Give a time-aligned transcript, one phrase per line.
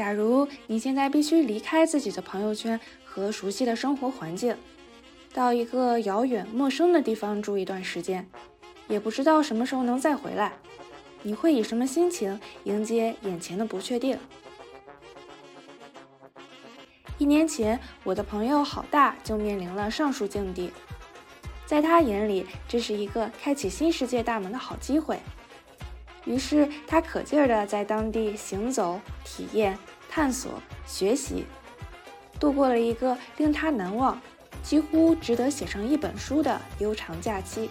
[0.00, 4.56] 假如你现在必须离开自己的朋友圈和熟悉的生活环境，
[5.34, 8.26] 到一个遥远陌生的地方住一段时间，
[8.88, 10.54] 也不知道什么时候能再回来，
[11.22, 14.18] 你会以什么心情迎接眼前的不确定？
[17.18, 20.72] 一年前，我的朋友好大就面临了上述境地，
[21.66, 25.20] 在他眼里，这是一个开启新世界大门的好机会。
[26.24, 29.78] 于是他可劲儿地在当地行走、体验、
[30.08, 30.52] 探索、
[30.86, 31.44] 学习，
[32.38, 34.20] 度过了一个令他难忘、
[34.62, 37.70] 几乎值得写上一本书的悠长假期。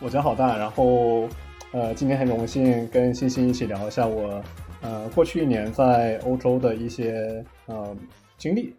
[0.00, 1.28] 我叫好大，然后。
[1.72, 4.42] 呃，今天很荣幸跟欣欣一起聊一下我，
[4.80, 7.96] 呃，过去一年在欧洲的一些呃
[8.36, 8.74] 经历。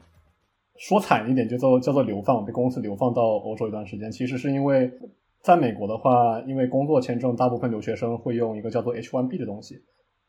[0.88, 4.12] 说惨一点，就叫叫做流放，被公司流放到欧洲一段时间。
[4.12, 4.92] 其实是因为
[5.42, 9.76] 在美国的话，因为工作签证，大部分留学生会用一个叫做 H1B 的东西。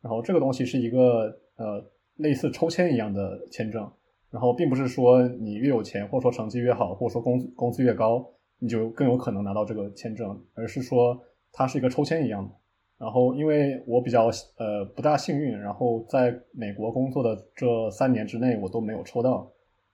[0.01, 1.82] 然后这个东西是一个呃
[2.16, 3.91] 类似抽签一样的签证。
[4.30, 8.24] 然后并不是说你越有钱，或者说成绩越好，或者说工资工资越高，
[8.59, 11.19] 你就更有可能拿到这个签证，而是说。
[11.54, 12.51] 它是一个抽签一样的，
[12.96, 19.51] 然后因为我比较呃不大幸运，然后在美国工作的这三年之内我都没有抽到，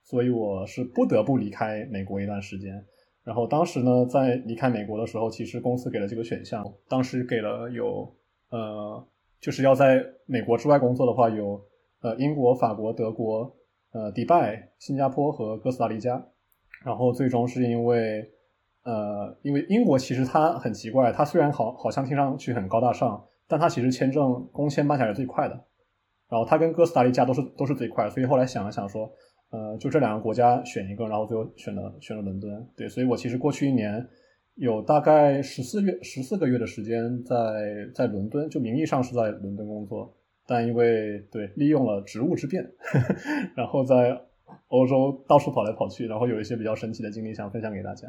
[0.09, 2.83] 所以我是不得不离开美国一段时间。
[3.23, 8.11] 然后当时呢，在离开美国的时候，其实公司给了这个选项，当时给了有
[8.49, 9.07] 呃
[9.39, 11.61] 就是要在美国之外工作的话，有
[12.01, 13.55] 呃英国、法国、德国、
[13.91, 16.25] 呃迪拜、新加坡和哥斯达黎加，
[16.83, 18.31] 然后最终是因为。
[18.83, 25.53] 呃，因为英国其实它很奇怪，它虽然好好像听上去很高大上，但它其实签证工签办下来最快的。
[26.29, 29.11] 然后它跟哥斯达黎加都是都是最快，所以后来想了想说，
[29.51, 32.67] 呃，就这两个国家选一个，然后最后选了选了伦敦。
[32.75, 34.07] 对，所以我其实过去一年
[34.55, 37.35] 有大概十四月十四个月的时间在
[37.93, 42.63] 在伦敦，就名义上是在伦敦工作，但因为对利用了职务之便，
[43.55, 44.21] 然后在
[44.67, 48.07] 欧洲到处跑来跑去，然后有一些比较神奇的经历想分享给大家。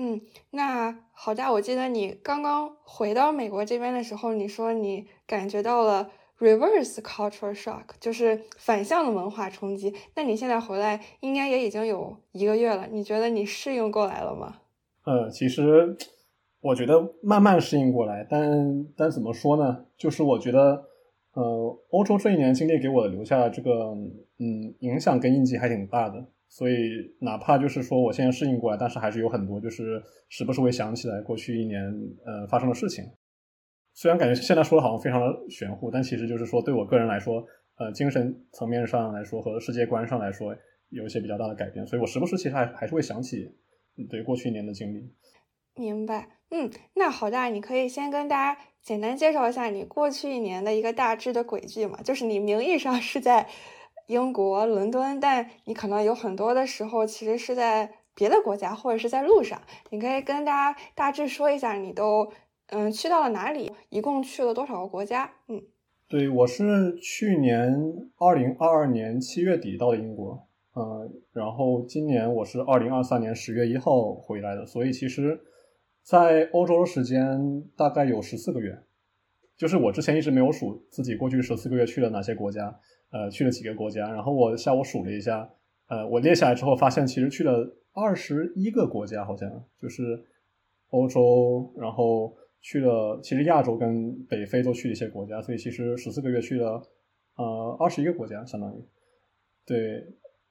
[0.00, 0.20] 嗯，
[0.50, 1.42] 那好的。
[1.52, 9.92] 我记得你刚刚回到美国这边的时候，你说你感觉到了 reverse cultural shock，就是反向的文化冲击。
[10.14, 14.56] 那你现在回来应该也已经有一个月了，你觉得你适应过来了吗？
[15.04, 15.96] 呃，其实
[16.60, 19.86] 我觉得慢慢适应过来，但但怎么说呢？
[19.96, 20.84] 就是我觉得，
[21.32, 23.94] 呃，欧洲这一年经历给我的留下这个
[24.38, 26.24] 嗯影响跟印记还挺大的。
[26.50, 31.82] 所以，哪怕就是说我现在适应过来，但是还是有很多就是时不时会想起来过去一年
[32.24, 33.04] 呃发生的事情。
[34.00, 37.44] 虽然感觉现在说的好像非常的玄乎，但其实就是说对我个人来说，
[37.78, 40.54] 呃，精神层面上来说和世界观上来说
[40.90, 41.84] 有一些比较大的改变。
[41.84, 43.52] 所以我时不时其实还还是会想起
[44.08, 45.12] 对过去一年的经历。
[45.74, 52.00] 明白，嗯，那好大，你可以先跟大家简单介绍一下你过去一年的一个大致的轨迹嘛？
[52.00, 53.48] 就是你名义上是在。
[54.06, 59.60] 英国伦敦，但你可能有很多的时候其实是在别的国家或者是在路上。
[59.90, 62.32] 你可以跟大家大致说一下，你都
[62.70, 65.30] 嗯去到了哪里，一共去了多少个国家？
[65.48, 65.62] 嗯，
[66.08, 67.74] 对我是去年
[68.18, 75.40] 二零二二年七月底到的英国，嗯，然后今年我是二零二三年十月一号回来的，所以其实，
[76.02, 78.78] 在欧洲的时间大概有十四个月，
[79.56, 82.78] 就是我之前一直没有数自己过去十四个月去了哪些国家。
[83.10, 85.48] 呃，去了几个国家，然后我下午数了一下，
[85.88, 90.26] 呃，我列下来之后发现，其实去了二十一个国家，好像就是
[90.90, 96.82] 欧洲，然后去了，其实亚洲跟北非都去了一些国家，所以其实十四个月去了
[97.36, 98.84] 呃二十一个国家，相当于
[99.66, 100.04] 对。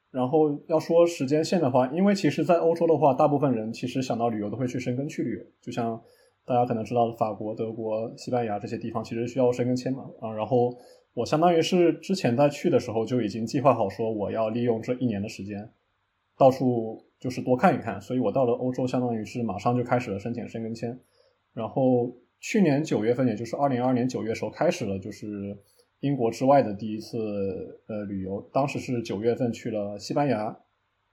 [0.10, 6.02] 然后要说时间线的话，因为其实，在欧洲的话，大部分人其实想到旅游都会去申根去旅游，就像
[6.46, 10.78] 大家可能知道的，法国、德国、西班牙这些地方，其实需要申根签嘛，啊，然后。
[11.14, 15.68] 我相当于是之前在去的时候就已经计划好，说我要利用这一年的时间，
[16.38, 18.00] 到处就是多看一看。
[18.00, 21.00] 所以我到了欧洲，相当于是马上就开始了申请申根签。
[21.58, 25.26] 然后去年九月份，也就是二零二二年九月时候开始了，就是
[26.02, 27.18] 英国之外的第一次
[27.88, 28.40] 呃旅游。
[28.54, 30.56] 当时是九月份去了西班牙，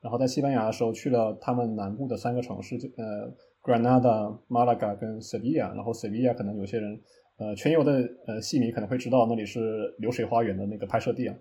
[0.02, 3.32] 然后在西班牙的时候去了他们南部的三个城市，就呃
[3.62, 5.74] Granada、Malaga 跟 Sevilla。
[5.74, 7.00] 然后 Sevilla 可能有些人。
[7.36, 11.34] 呃，全游的呃戏迷可能会知道那里是流水花园的那个拍摄地啊，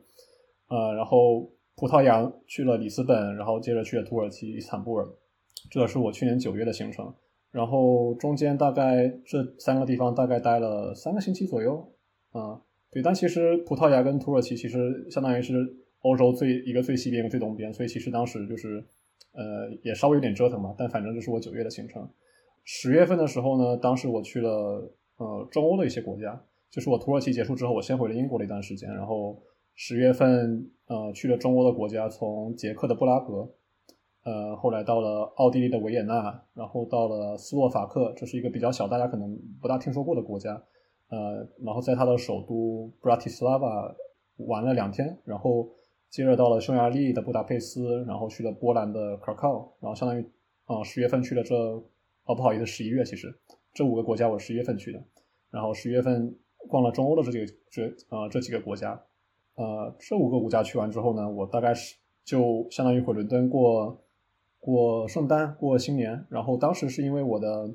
[0.68, 1.42] 呃，然后
[1.76, 5.08] 葡萄牙去了里斯本，然后接着去了土耳其伊斯坦布尔，
[5.70, 7.14] 这是我去年九月的行程，
[7.54, 11.90] 然后中间大概这三个地方大概待了三个星期左右，
[12.32, 12.60] 啊，
[12.92, 15.54] 对，但其实葡萄牙跟土耳其其实相当于是
[16.02, 18.84] 欧洲最一个最西边一个最东边，所以其实当时就是
[19.32, 22.10] 呃也稍微有点折腾嘛，但反正这是我九月的行程，
[22.66, 24.92] 十月份的时候呢，当时我去了。
[25.16, 29.40] 呃，中欧的一些国家，就是我土耳其结束之后，我先回了英国了一段时间，然后
[29.76, 33.48] 十月份呃去了中欧的国家，从捷克的布拉格，
[34.24, 40.62] 呃后来到了奥地利的维也纳，然后到了斯洛伐克，这是一个比较小，大家可能不大听说过的国家，
[41.10, 43.96] 呃，然后在它的首都布拉提斯拉瓦
[44.38, 45.70] 玩了两天，然后
[46.10, 50.26] 接着到了匈牙利的布达佩斯，然后去了波兰的卡考，然后相当于
[50.66, 53.34] 啊十月份去了这哦不好意思十一月其实
[53.74, 55.04] 这五个国家我十月份去的，
[55.50, 56.36] 然后十月份。
[56.70, 58.98] 逛了中欧的这几个这呃这几个国家，
[59.56, 64.02] 呃这五个国家去完之后呢，我大概是就相当于回伦敦过
[64.64, 67.70] 过圣诞过新年，然后当时是因为我的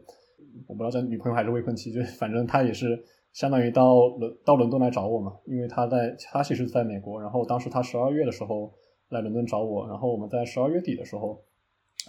[0.66, 3.04] 我不知道这女朋友还是未婚妻，就 反正她也是
[3.34, 8.72] 相当于到伦到伦敦来找我嘛，因为她在她其实在美国，然后当时她十二月的时候
[9.10, 11.44] 来伦敦找我，然后我们在十二月底的时候，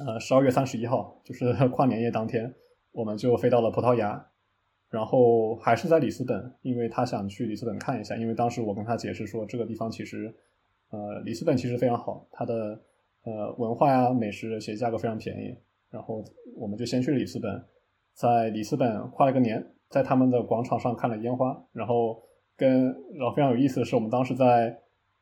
[0.05, 2.55] 呃十二月三十一号就是 跨年夜当天，
[2.93, 4.25] 我们就飞到了葡萄牙。
[4.89, 8.15] 然后还是在里斯本，因为他想去里斯本看一下。
[8.17, 10.33] 因为当时我跟他解释说，这个地方其实，
[10.89, 12.81] 呃，里斯本其实非常好，它的
[13.23, 15.55] 呃文化呀、美食，而且价格非常便宜。
[15.89, 16.23] 然后
[16.55, 17.49] 我们就先去了里斯本，
[18.13, 21.65] 在里斯本跨了个年，在他们的广场上看了烟花。
[21.73, 22.21] 然后
[22.55, 22.85] 跟
[23.15, 24.77] 然后非常有意思的是，我们当时在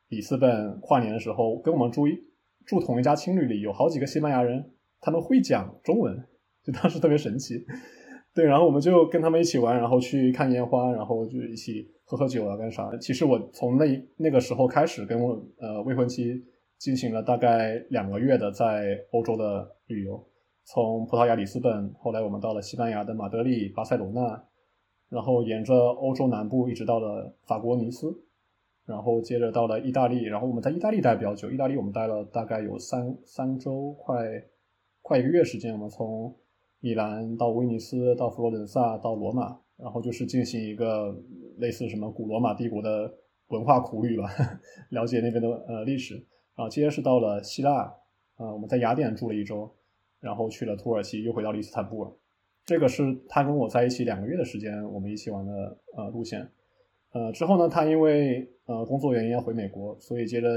[0.10, 2.12] 里斯本跨年的时候，跟我们住一
[2.66, 6.18] 住同一家青旅里有好几个西班牙人，他们会讲中文，
[6.64, 7.66] 就当时特别神奇。
[8.34, 12.96] 对，然后我们就跟他们一起玩，然后去看烟花，然后就一起喝喝酒啊，干啥？
[12.98, 13.86] 其实我从那
[14.18, 16.44] 那个时候开始，跟我呃未婚妻
[16.78, 20.24] 进行了大概两个月的在欧洲的旅游，
[20.64, 24.44] 从葡萄牙里斯本，后来我们到了西班牙的马德里、巴塞罗那，
[25.10, 28.08] 然后沿着欧洲南部一直到了法国尼斯，
[28.86, 34.44] 然后接着到了意大利，然后我们在意大利待比较久，意大利我们待了大概有三三周，快
[35.02, 36.36] 快一个月时间，我们从。
[36.80, 41.12] 米兰到威尼斯，到佛罗伦萨，到罗马，然后就是进行一个
[41.58, 43.12] 类似什么古罗马帝国的
[43.48, 44.30] 文化苦旅吧，
[44.92, 46.24] 了解那边的呃历史。
[46.58, 47.96] 然后接着是到了希腊，
[48.36, 49.72] 呃，我们在雅典住了一周，
[50.20, 52.12] 然后去了土耳其，又回到了伊斯坦布尔。
[52.66, 56.50] 这个是他跟我在一起两个月的时间，我们一起玩的呃路线。
[57.14, 60.50] 呃，之后呢，他因为呃工作原因要回美国，所以接着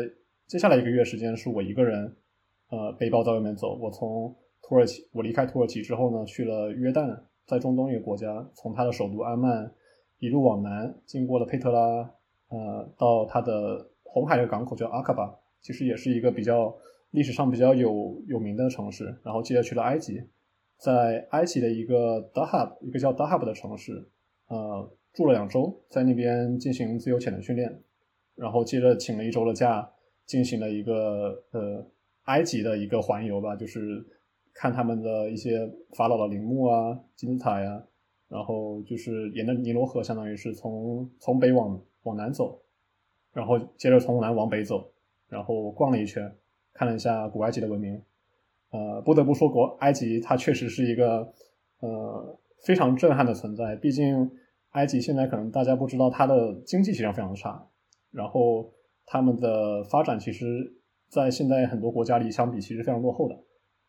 [0.47, 2.17] 接下来一个月时间是我一个人
[2.71, 4.35] 呃背包在外面走，我从。
[4.63, 9.69] 土耳其，我离开土耳其之后呢，去了约旦，在中东一个国家，从他的首都安曼
[10.21, 12.09] 一路往南，经过了佩特拉，
[12.51, 16.77] 呃，到他的红海的港口叫阿卡巴，其实也是一个比较
[17.11, 19.05] 历史上比较有有名的城市。
[19.23, 20.23] 然后接着去了埃及，
[20.79, 24.09] 在埃及的一个 Dahab，一个叫 Dahab 的城市，
[24.49, 27.83] 呃，住了两周，在那边进行自由潜的训练，
[28.35, 29.91] 然后接着请了一周的假，
[30.27, 31.87] 进行了一个呃
[32.25, 34.07] 埃及的一个环游吧，就是。
[34.53, 35.61] 看他们的一些
[35.97, 37.83] 法老的陵墓啊、金字塔呀，
[38.29, 42.61] 然后就是沿着尼罗河，相当于是从从北往往南走，
[43.33, 44.93] 然后接着从南往北走，
[45.31, 46.31] 然后逛了一圈，
[46.75, 48.03] 看了一下古埃及的文明。
[48.71, 51.33] 呃，不得不说，国埃及它确实是一个
[51.81, 53.75] 呃非常震撼的存在。
[53.77, 54.31] 毕竟
[54.73, 57.67] 埃及现在可能大家不知道，它的经济实际上非常差，
[58.13, 58.71] 然后
[59.07, 60.75] 他们的发展其实，
[61.09, 63.37] 在现在很多国家里相比，其实非常落后的。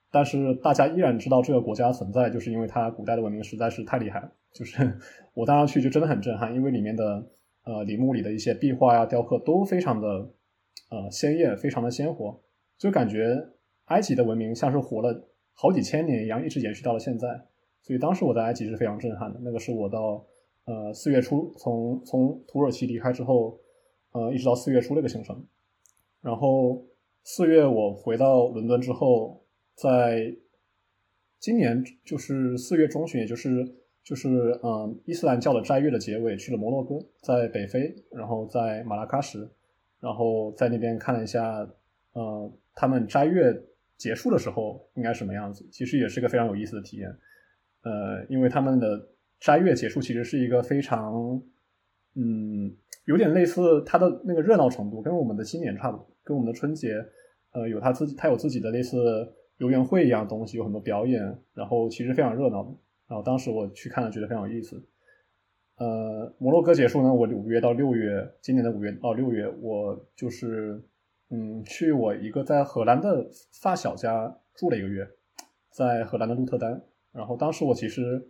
[0.10, 4.32] 但是大家依然知道这个国家存在，就是因为它古代的文明实在是太厉害了。
[4.54, 4.98] 就是
[5.34, 7.26] 我当时去就真的很震撼，因为里面的
[7.64, 10.30] 呃陵墓里的一些壁画呀、雕刻都非常的
[10.90, 12.42] 呃鲜艳，非常的鲜活，
[12.78, 13.50] 就感觉
[13.86, 17.28] 埃及的文明像是活了好几千年一样，一直延续到了现在。
[17.82, 19.40] 所以当时我在埃及是非常震撼的。
[19.44, 20.26] 那个是我到
[20.66, 23.60] 呃四月初从从土耳其离开之后，
[24.12, 25.46] 呃一直到四月初那个行程。
[26.22, 26.86] 然后
[27.24, 29.40] 四月我回到伦敦之后。
[29.74, 30.36] 在
[31.40, 33.50] 今年就是四月中旬，也就是
[34.04, 39.50] 就是嗯，伊斯兰教的斋月的结尾，去了摩洛哥，在北非，然后在马拉喀什，
[40.02, 41.66] 然后在那边看了一下，
[42.12, 43.56] 呃，他们斋月
[43.96, 45.66] 结束的时候应该什么样子。
[45.72, 47.10] 其实也是个非常有意思的体验，
[47.84, 49.08] 呃，因为他们的
[49.40, 51.42] 斋月结束其实是一个非常，
[52.16, 56.96] 嗯，有点类似它的那个热闹程度，跟我们的新年差不多，跟我们的春节，
[57.54, 59.34] 呃，有他自己，他有自己的类似。
[59.58, 61.22] 游园会一样东西有很多表演，
[61.54, 62.64] 然后其实非常热闹。
[63.08, 64.84] 然后当时我去看了，觉得非常有意思。
[65.82, 70.80] 呃，摩洛哥结束呢，我五月到六月，今年的五月到六月，我就是
[71.32, 75.08] 嗯去我一个在荷兰的发小家住了一个月，
[75.72, 76.80] 在荷兰的鹿特丹。
[77.12, 78.24] 然后当时我其实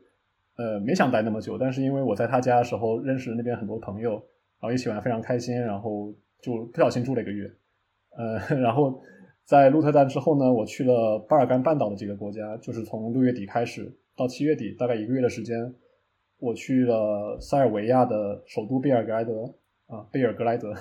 [0.56, 4.12] 呃没想待那么久，但是因为我在他家的时候认识那边很多朋友，
[4.62, 7.52] 然后一起玩非常开心，然后就不小心住了一个月。
[8.18, 9.02] 呃， 然后。
[9.44, 15.74] 在鹿特丹之后呢，我去了巴尔干半岛的几个国家，就是从六月底开始到七月底，大概一个月的时间，
[16.42, 19.54] 我去了塞尔维亚的首都贝尔格莱德
[19.86, 20.74] 啊，贝尔格莱德，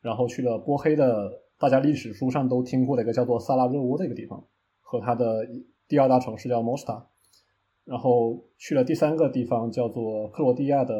[0.00, 4.44] 然后去了波黑的大家历史书上都听过的一个叫做萨拉热窝的一个地方，
[4.80, 5.44] 和它的
[5.88, 7.02] 第二大城市叫 Mosta
[7.84, 10.94] 然后去了第三个地方叫做克罗地亚的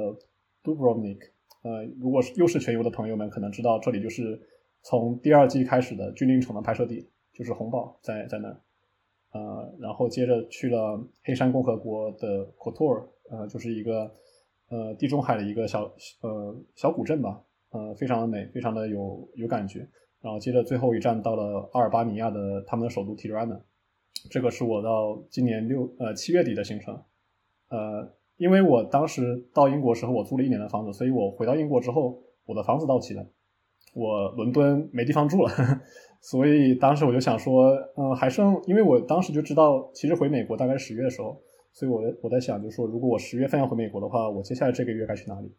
[0.65, 1.21] Dubrovnik，
[1.63, 4.41] 呃，如果是又是全游的朋友们可能知道这里就是
[4.83, 8.61] 从第二季开始的军令城的拍摄地，就是红堡在在那儿。
[9.33, 14.11] 呃，然后接着去了黑山共和国的 Kotor，呃，就是一个
[14.69, 15.85] 呃地中海的一个小
[16.21, 19.87] 呃小古镇吧，呃，非常的美，非常的有有感觉。
[20.21, 23.61] 然后接着最后一站到了阿尔巴尼亚的他们的首都 Tirana，
[24.31, 26.95] 这个是我到今年六呃七月底的行程。
[27.71, 33.27] 呃，因为我当时到英国时候我租了一年的房子，所以我回到英国之后我的房子到期了，
[33.95, 35.51] 我伦敦没地方住了。
[36.21, 45.51] 所以当时我就想说，嗯，还剩，因为我当时就知道，其实回美国大概十月的时候，所以我我在想，就是说，如果我十月份要回美国的话，我接下来这个月该去哪里？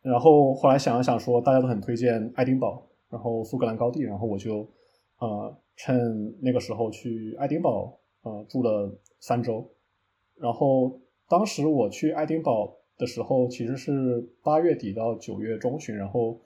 [0.00, 4.68] 然后后来想了想，说大家都很推荐爱丁堡，然后苏格兰高地，然后我就，
[5.18, 9.68] 呃，趁那个时候去爱丁堡，呃，住了三周。
[10.36, 16.40] 然后当时我去爱丁堡的时候，其实是八月底到九月中旬，然后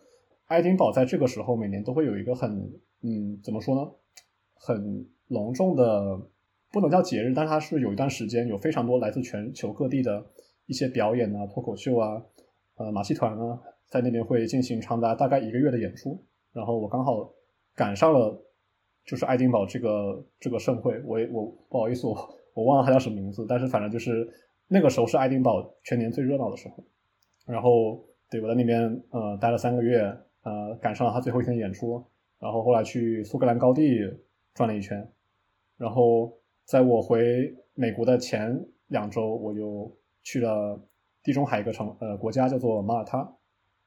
[0.46, 3.90] 爱丁堡在这个时候每年都会有一个很嗯，怎么说呢？
[4.54, 6.20] 很隆重的，
[6.70, 10.24] 不能叫节日，但是它是有一段时间有非常多来自全球各地的
[10.66, 12.22] 一些表演啊、脱口秀啊、
[12.76, 13.58] 呃马戏团啊，
[13.88, 16.22] 在那边会进行长达大概一个月的演出。
[16.52, 17.30] 然后我刚好
[17.74, 18.38] 赶上了，
[19.04, 21.00] 就是爱丁堡这个这个盛会。
[21.04, 22.14] 我我不好意思，我
[22.54, 24.28] 我忘了它叫什么名字，但是反正就是
[24.66, 26.84] 那个时候是爱丁堡全年最热闹的时候。
[27.46, 30.00] 然后对我在那边呃待了三个月，
[30.42, 32.04] 呃赶上了他最后一天演出。
[32.40, 33.98] 然后后来去苏格兰高地
[34.54, 35.10] 转了一圈，
[35.76, 36.32] 然后
[36.68, 39.90] 在我回美国的前两周，我又
[40.22, 40.78] 去了
[41.22, 43.26] 地中海一个城呃国家叫做马耳他，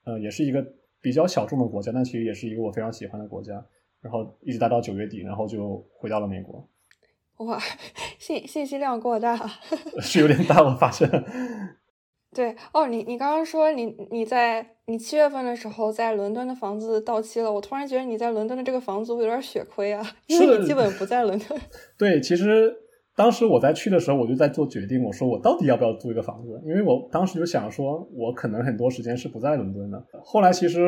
[0.04, 0.66] 呃也是一个
[1.00, 3.64] 比较小众的国家，但其实也是一个我非常喜欢的国家。
[4.02, 6.68] 然后一直待到九月底，然后就回到了美国。
[7.46, 7.60] 哇，
[8.18, 9.38] 信信息量过大，
[10.02, 11.08] 是有点大，我发现。
[12.34, 21.60] 对哦，你你刚刚说你你在你七月份的时候在伦敦的房子到期了，我突然觉得你在伦敦的这个房子有点血亏啊，因为你基本不在伦敦。
[22.00, 22.74] 对，其实
[23.18, 30.02] 当时我在去的时候，我就在做决定，我说我到底要不要租一个房子，因为我当时就想说，我可能很多时间是不在伦敦的。
[30.24, 30.80] 后来其实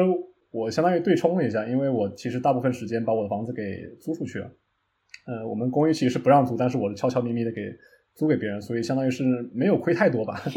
[0.52, 3.62] 我相当于对冲了一下，因为我其实大部分时间把我的房子给
[4.00, 4.50] 租出去了。
[5.28, 7.62] 呃，我们公寓其实是不让租，但是我是悄悄咪咪的给
[8.16, 9.24] 租给别人，所以相当于是
[9.54, 10.42] 没有亏太多吧。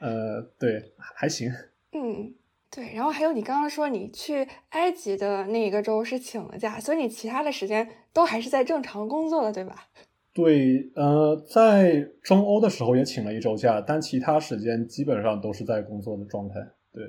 [0.00, 1.52] 呃，对，还行。
[1.92, 2.34] 嗯，
[2.70, 2.92] 对。
[2.94, 9.88] 然后还有你刚刚说你去埃及的那一个周是请了假，所以你其他的时间都还是在正常工作的，对吧？
[10.32, 16.54] 对，呃，在中欧的时候也请了一周假，但其他时间基本上都是在工作的状态。
[16.92, 17.04] 对。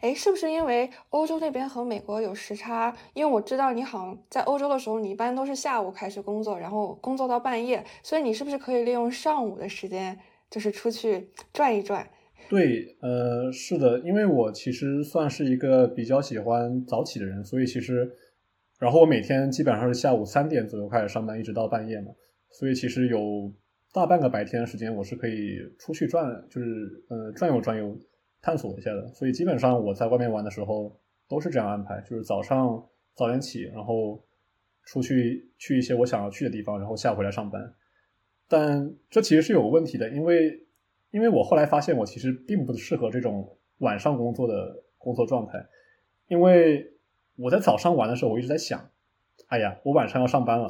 [0.00, 2.96] 哎，是不是因为欧洲那边和美国有时差？
[3.12, 10.18] 因为我知道你好像在欧洲的时候，你一般都是下午开始工作，然后工作到半夜，所以你是不是可以利用上午的时间，
[10.50, 12.08] 就是出去转一转？
[12.48, 18.08] 对，呃，是的，因为我其实算是一个比较喜欢早起的人，所以其实，
[18.78, 22.12] 然后我每天基本上是下午三点左右开始上班，一直到半夜嘛，
[22.50, 23.50] 所以其实有
[23.92, 27.98] 大半个白天的时间我是可以出去转，就是呃转悠转悠，
[28.42, 29.08] 探索一下的。
[29.14, 34.22] 所以基本上我在外面玩的时候都是这样安排，就是早上早点起，然后
[34.84, 37.74] 出去去一些我想要去的地方，然后下午回来上班。
[38.46, 40.60] 但这其实是有问题的，因为。
[41.14, 45.64] 因为我后来发现，我其实并不适合这种晚上工作的工作状态。
[46.26, 46.84] 因为
[47.36, 48.90] 我在早上玩的时候，我一直在想，
[49.46, 50.68] 哎呀，我晚上要上班了，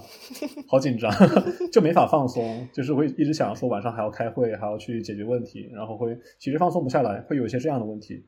[0.69, 1.11] 好紧张，
[1.73, 2.69] 就没法放松。
[2.75, 8.27] 就是会一直想说晚上还要开会，还要去解决问题，然后会其实放松不下来，会有一些这样的问题。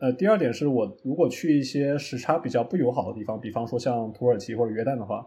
[0.00, 5.26] 呃，第二点是我如果去一些时差比较不友好的地方，比方说像土耳其或者约旦的话，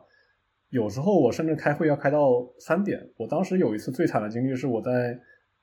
[0.70, 3.10] 有时候我甚至开会要开到三点。
[3.18, 5.20] 我当时有一次最惨的经历是我在。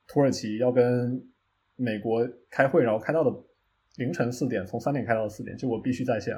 [0.09, 1.23] 土耳其要跟
[1.77, 3.31] 美国开会，然后开到的
[3.99, 6.35] 凌晨四点，从三点开到四点，就我必须在线。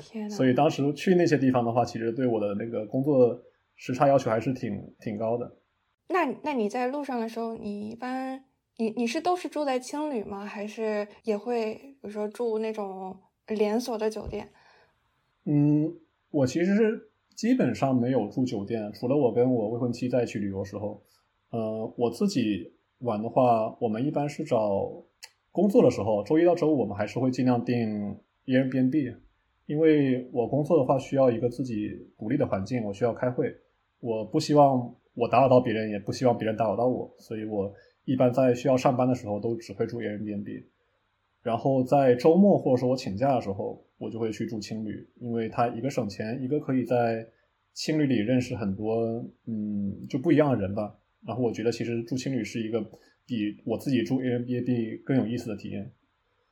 [0.00, 3.42] 天所以当时去那些地方的话，其实对我的那个工作
[3.74, 5.56] 时差要求还是挺挺高的。
[6.08, 8.44] 那那你在路上的时候，你一般
[8.76, 10.46] 你你是都是住在青旅吗？
[10.46, 14.48] 还是也会比如说住那种连锁的酒店？
[15.46, 15.92] 嗯，
[16.30, 21.02] 我其实是基本上没有住酒店，除了我跟我未婚妻在一起旅游时候，
[21.50, 22.72] 呃，我自己。
[23.00, 24.90] 晚的话，我们一般是找
[25.52, 28.16] 工作的时候，周一到周五我们还是会尽量订
[28.46, 29.16] Airbnb，
[29.66, 33.54] 因为我工作的话需要一个自己独立的环境，我需要开会，
[34.00, 37.72] 我不希望我打扰到别人，也不希望别人打扰到我，所以我。
[38.06, 40.64] 一般在需要上班的时候都只会住 Airbnb。
[41.42, 47.24] 然后在周末或者说我请假的时候，我就会去住青旅，因为它一个省钱，一个可以在
[47.72, 50.96] 青旅里认识很多嗯就不一样的人吧。
[51.26, 52.80] 然后我觉得其实住青旅是一个
[53.26, 55.92] 比我自己住 Airbnb 更有意思的体验。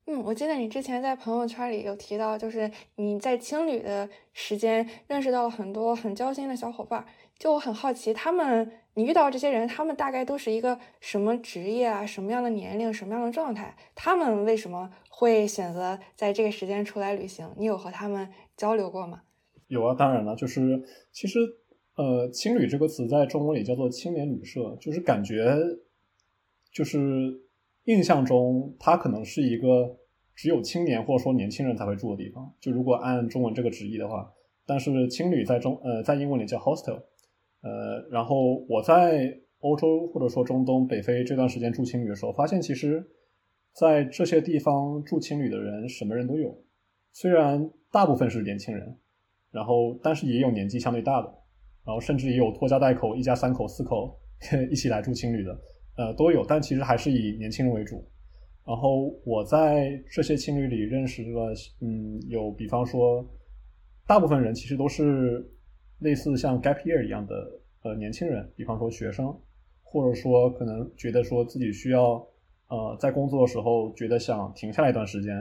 [0.06, 7.04] 嗯，我记得你之前在朋友圈里有提到，就是你在青旅的时间认识到了很多很交心的小伙伴。
[7.38, 12.04] 就我很好奇，他们你遇到这些人，他们大概都是一个什么职业啊？
[12.06, 12.92] 什么样的年龄？
[12.92, 13.76] 什么样的状态？
[13.94, 17.48] 他们为什么会选择在这个时间出来旅行？
[17.56, 19.20] 你有和他们交流过吗？
[19.68, 20.82] 有啊，当然了，就是
[21.12, 21.38] 其实
[21.98, 25.54] 呃，青旅这个词在中文里叫做青年旅社，就是感觉
[26.72, 27.42] 就是。
[27.84, 29.96] 印象中，它可能是一个
[30.34, 32.52] 只有青年或者说年轻人才会住的地方。
[32.60, 34.30] 就如果按中文这个直译的话，
[34.66, 37.00] 但是青旅在中呃在英文里叫 hostel，
[37.62, 43.02] 呃，然后我在欧洲或者说中东北非这段时间住青旅的时候，发现其实，
[43.72, 46.62] 在这些地方住青旅的人什么人都有，
[47.14, 48.98] 虽然大部分是年轻人，
[49.50, 51.34] 然后但是也有年纪相对大的，
[51.88, 54.14] 然后甚至也有拖家带口一家三口四口
[54.70, 55.58] 一起来住青旅的。
[55.96, 58.06] 呃，都有，但其实还是以年轻人为主。
[58.66, 63.26] 然后我在这些青旅里认识了，嗯，有比方说，
[64.06, 65.50] 大部分人其实都是
[66.00, 67.34] 类似像 gap year 一样的
[67.84, 69.34] 呃年轻人，比方说学生，
[69.82, 72.22] 或者说可能觉得说自己需要
[72.68, 75.34] 呃在工作的时候觉得想停下来一段时间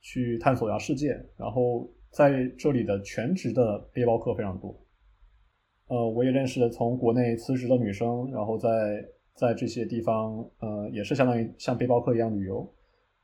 [0.00, 4.76] 去探索一下世界，然后在这里的全职的背包客非常多。
[5.88, 8.68] 呃，我也认识了从国内辞职的女生，然后在。
[9.34, 12.70] 在这些地方，呃，也是相当于像背包客一样旅游，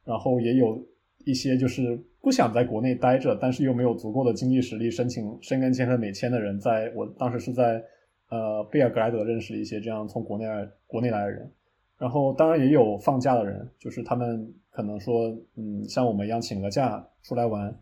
[0.06, 0.82] 然后也有
[1.26, 7.84] 一些就是不想在国内待着，但是又没有足够的经济实力申请申根签和美签的人，在我当时是在
[8.30, 11.52] 呃贝尔格莱德认识了一些这样从国内来国内来的人，
[11.98, 17.78] 然后当然也有放假的人，就是他们可能说，嗯，像我们一样请个假出来玩，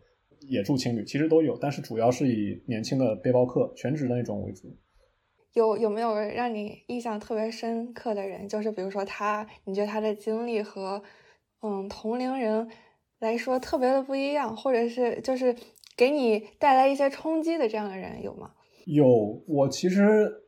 [0.49, 4.77] 也住青旅，其实都有，但是主要是以年轻的背包客全职的那种为主。
[5.55, 8.47] 有有没有让你印象特别深刻的人？
[8.47, 11.03] 就是比如说他，你觉得他的经历和
[11.63, 12.69] 嗯同龄人
[13.21, 15.57] 来说特别的不一样，或者是就是
[15.97, 18.53] 给你带来一些冲击的这样的人有吗？
[18.85, 20.45] 有，我其实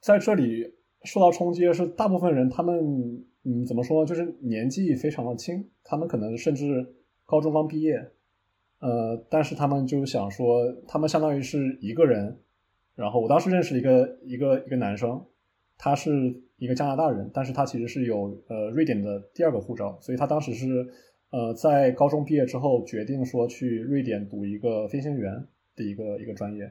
[0.00, 2.76] 在这里受到冲击的是大部分人，他们
[3.44, 6.64] 嗯怎么说，就是年纪非常的轻，他们可能甚至
[7.24, 8.10] 高中刚毕业，
[8.80, 12.38] 呃，但是他们就想说，他们相当于是一个人。
[12.94, 15.24] 然后我当时认识一个一个一个男生，
[15.76, 16.10] 他是
[16.56, 20.84] 一个加拿大人，但是他其实是有呃瑞典的第二个护照，所以他当时是
[21.30, 25.32] 呃在高中毕业之后决定说去瑞典读一个飞行员
[25.76, 26.68] 的一个一个专业，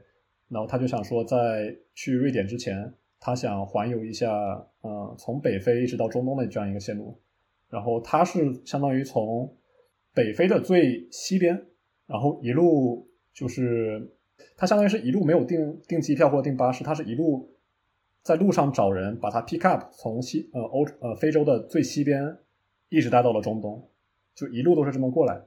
[0.49, 4.29] 然后他就想说在去瑞典之前，他想环游一下
[4.81, 7.17] 呃从北非一直到中东的这样一个线路，
[7.69, 9.55] 然后他是相当于从
[10.13, 11.67] 北非的最西边，
[12.07, 14.13] 然后一路就是。
[14.55, 17.55] 他相当于是一路没有订订机票或者订巴士，他是一路
[18.21, 22.37] 在路上找人把他 pick up，从西呃欧呃非洲的最西边
[22.89, 23.89] 一直带到了中东，
[24.35, 25.41] 就一路都是这么过来，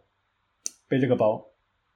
[0.89, 1.53] 背这个包。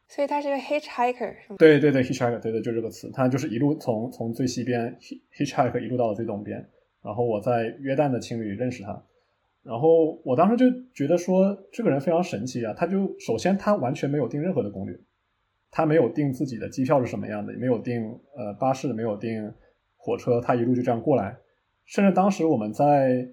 [0.07, 1.57] 所以他是个 hitchhiker 是吗？
[1.59, 4.97] 对对对，hitchhiker，对对，就这个词，他就是一路从从最西边
[5.33, 6.65] hitchhiker 一路到了最东边。
[7.03, 9.05] 然后我在约旦的情侣认识他，
[9.65, 14.97] 然后我当时就觉得说这个人非常神奇啊，他就首先他完全没有订任何的攻略。
[15.77, 19.53] 他没有订自己的机票是什么样的，也没有订呃巴士，没有订
[19.97, 21.37] 火车，他一路就这样过来。
[21.85, 23.29] 甚至当时我们在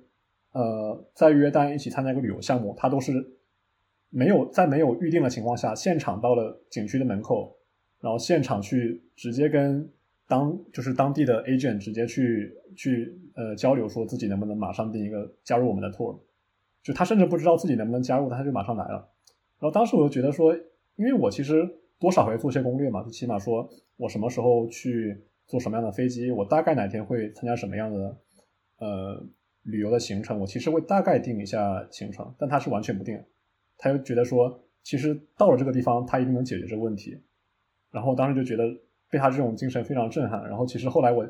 [0.51, 3.13] 呃在约旦一起参加一个旅游项目，他都是
[4.09, 7.55] 没有在没有预定的情况下，现场到了景区的门口，
[7.99, 9.87] 然后现场去直接跟
[10.31, 16.17] 当就是当地的 agent 直接去去呃交流，说自己能不能马上订一个加入我们的 tour。
[16.81, 19.09] 就他甚至不知道自己能不能加入，他就马上来了。
[19.59, 20.55] 然后当时我就觉得说，
[20.95, 21.77] 因为我其实。
[22.01, 25.15] 多少会做些攻略嘛，就起码说我什么时候去
[25.45, 28.17] 坐什么样的飞机，我大概哪天会参加什么样的
[28.79, 29.23] 呃
[29.61, 33.23] 旅游的行程，我其实会大概定一下行程，但他是完全不定，
[33.77, 37.21] 他又觉得说其实到了这个地方他一定能解决这个问题，
[37.91, 38.63] 然后当时就觉得
[39.11, 41.21] 被他这种精神非常震撼，然后其实后来我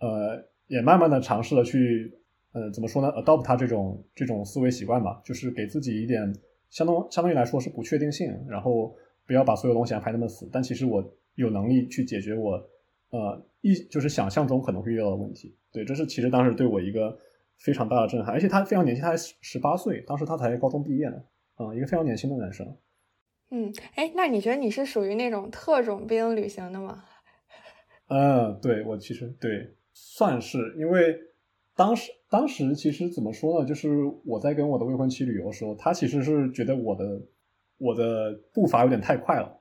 [0.00, 2.12] 呃也慢慢的尝试了去
[2.50, 6.34] 呃怎么说呢，adopt 他这种这种思维习惯吧，就是给自己一点
[6.70, 8.96] 相当相当于来说是不确定性，然后。
[9.28, 12.52] 不要把所有东西安排那么死，但其实我有能力去解决我，
[13.10, 15.54] 呃，一就是想象中可能会遇到的问题。
[15.70, 17.14] 对，这是其实当时对我一个
[17.58, 21.16] 非常大的震撼，而且他非常年轻，他才十八岁，当时他才高中毕业呢，
[21.56, 22.74] 啊，一个非常年轻的男生。
[23.50, 27.04] 嗯，哎，那你觉得你是属于那种特种兵旅行的吗？
[28.08, 31.18] 嗯，对我其实对算是，因为
[31.76, 33.66] 当时当时其实怎么说呢？
[33.66, 33.88] 就是
[34.24, 37.20] 我在跟我的未婚妻旅游的时候，她其实是觉得我的
[37.78, 39.60] 我的步伐有点太快了，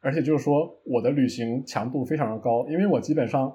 [0.00, 3.54] 而且就是说我的旅行强度非常的高，因为我基本上，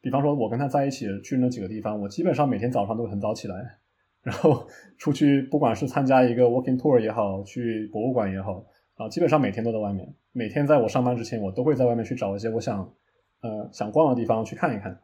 [0.00, 3.78] 比方说我跟她在一起去那几个地方，我基本上每天早上都很早起来，
[4.22, 4.66] 然后
[4.98, 8.64] 出去，不管是参加一个 walking tour 也好，去博物馆也好。
[8.96, 10.06] 啊，基本上每天都在外面。
[10.32, 12.92] 每天在我上班之前，我都会在外面去找一些我想，
[13.40, 15.00] 呃，想逛的地方去看一看。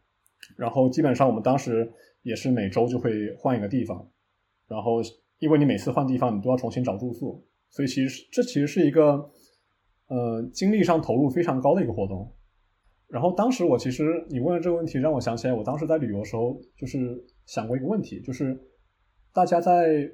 [0.57, 4.09] 然后基本上我们当时也是每周就会换一个地方。
[4.68, 5.01] 然后
[5.38, 9.31] 因为你每次换地方，你都要重新找住宿，所以其实这其实是一个，
[10.09, 12.33] 呃，精力上投入非常高的一个活动。
[13.09, 18.59] 然后当时我其实你问的这个问题，让我想起来，我当时在旅游的时候就是想过一个问题，就是
[19.33, 20.11] 大家在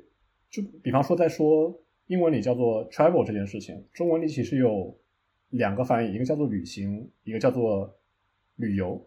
[0.50, 1.78] 就比方说在说。
[2.08, 4.94] 英文里叫做 travel 这件事情，中文里其实有
[5.50, 7.96] 两个翻译，一个叫做旅行，一个叫做
[8.56, 9.00] 旅游。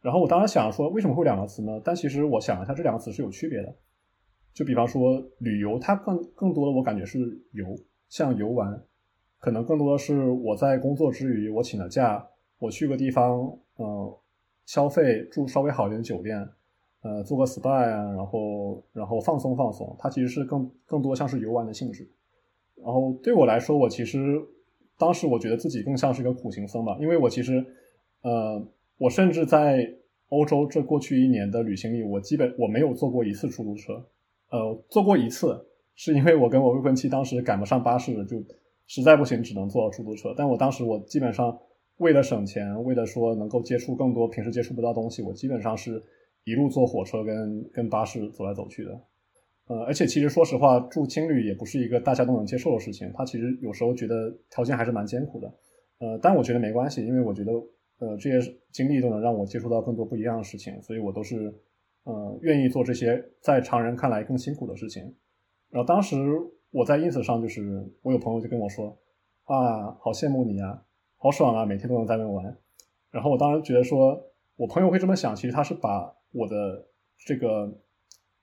[0.00, 1.80] 然后我当时想说，为什么会两个词呢？
[1.84, 3.74] 但其实我想了一下，这两个词是有区别的。
[4.52, 7.18] 就比方说旅游，它更更多的我感觉是
[7.52, 7.66] 游，
[8.08, 8.82] 像游玩，
[9.38, 12.24] 可能更多的是我在工作之余，我请了假，
[12.58, 14.20] 我去个地方，呃，
[14.66, 16.48] 消费住稍微好一点的酒店。
[17.02, 22.10] 呃，做个 SPA 啊，然后然后放松放松，它其实是更更多像是游玩的性质。
[22.76, 24.40] 然后对我来说，我其实
[24.96, 27.62] 当时我觉得自己更像是一个苦行僧吧，因为我其实，
[28.24, 29.86] 呃，我甚至在
[30.30, 33.92] 欧洲这过去一年的旅行里，我基本我没有坐过一次出租车，
[34.50, 35.54] 呃，坐过一次，
[35.94, 38.42] 是因为我跟我未婚妻当时赶不上巴士，就
[38.86, 40.34] 实在不行只能坐出租车。
[40.34, 41.56] 但我当时我基本上
[41.98, 46.02] 为了省钱，为了说能够接触更多平时接触不到东西，我基本上是
[46.44, 49.00] 一路坐火车跟跟巴士走来走去的。
[49.66, 53.10] 呃，而且其实说实话，住青旅也不是一个大家都能接受的事情。
[53.14, 55.54] 他其实有时候觉得条件还是蛮艰苦的。
[56.00, 57.52] 呃，但我觉得没关系，因为我觉得，
[57.98, 61.54] 呃，这些经历都能让我接触到更多不一样的事情，所以我都是，
[62.04, 65.02] 呃，愿意做这些在常人看来更辛苦的事情。
[65.70, 66.16] 然后当时
[66.70, 68.98] 我在 ins 上，就是我有朋友就跟我说，
[69.44, 70.82] 啊，好羡慕你啊，
[71.16, 72.56] 好爽啊，每天都能在外面玩。
[73.10, 74.20] 然后我当时觉得说，
[74.56, 76.86] 我朋友会这么想，其实他是把我的
[77.18, 77.80] 这个。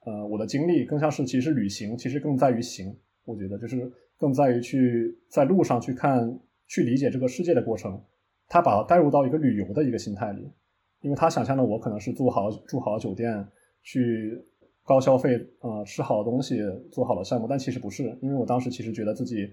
[0.03, 3.87] 呃，我的经历更像是，其实旅行其实更在于行，我觉得就是
[4.17, 8.03] 更在于去在路上去看、去理解这个世界的过程。
[8.51, 10.51] 他把它带入到一个旅游的一个心态里，
[10.99, 13.47] 因为他想象的我可能是住好住好酒店，
[13.81, 14.37] 去
[14.83, 16.57] 高消费，呃，吃好东西，
[16.91, 19.49] 做好的项目，但其实不是，因为我当时其实觉得自己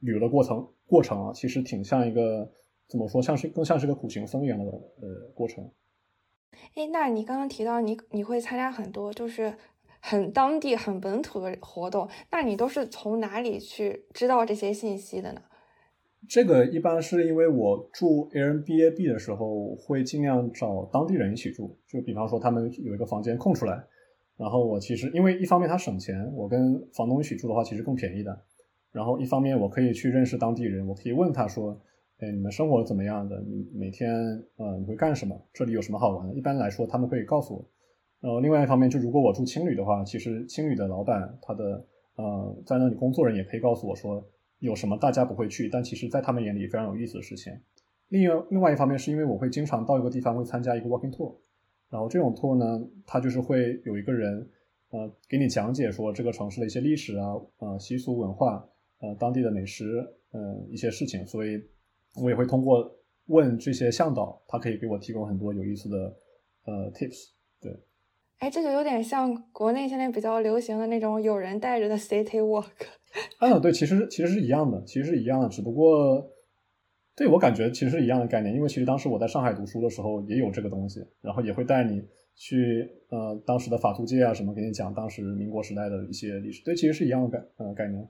[0.00, 2.50] 旅游的过程过程啊，其实挺像一个
[2.88, 5.70] 怎么说，像是更像是个苦行僧一样的呃过程。
[6.74, 9.54] 哎，那你刚刚提到你你会参加很多就是。
[10.02, 15.42] 很当地、很本土的活动，那你都是从哪里去知道这些信息的呢？
[16.30, 21.76] 这个一般是因为我住 Airbnb 的时候，会尽量找当地人一起住。
[21.88, 23.84] 就比方说，他们有一个房间空出来，
[24.36, 28.40] 然后我其实因为一方面他省钱，我跟房东一起住的话其实更便宜的。
[28.92, 31.76] 然后一方面我可以去认识当地人，我可以问他说
[32.22, 33.40] ：“哎，你们生活怎么样的？
[33.40, 34.14] 你每天
[34.56, 35.36] 呃你会干什么？
[35.52, 37.68] 这里有什么好玩的？”一般来说，他们会告诉我。
[38.20, 44.24] 然后另外一方面，就如果我住青旅的话，其实青旅的老板他的呃在那里工作人也可以告诉我说
[44.60, 47.52] 有什么大家不会去，但其实在他们眼里非常有意思的事情。
[48.08, 51.34] 另外另外一方面是因为我会经常到一个地方会参加一个 walking tour，
[51.90, 54.48] 然后这种 tour 呢，它就是会有一个人
[54.90, 58.68] 呃给你讲解说这个城市的一些历史啊呃习俗文化
[59.00, 61.62] 呃当地的美食呃一些事情，所以
[62.16, 62.90] 我也会通过
[63.26, 66.16] 问这些向导，他可以给我提供很多有意思的
[66.64, 67.28] 呃 tips。
[67.60, 67.72] 对
[68.38, 72.70] 哎，这就有点像国内现在比较流行的那种有人带着的 city walk。
[73.40, 76.30] 嗯，对，其实其实是一样的，其实是一样的，只不过
[77.16, 82.02] 对我感觉其实是一样的概念，因为其实当时我在上海读书的时候也有这个东西，然后也会带你
[82.36, 88.08] 去呃当时的法租界啊什么，给你讲当时民国时代的一些历史，对，其实是一样的概呃概念。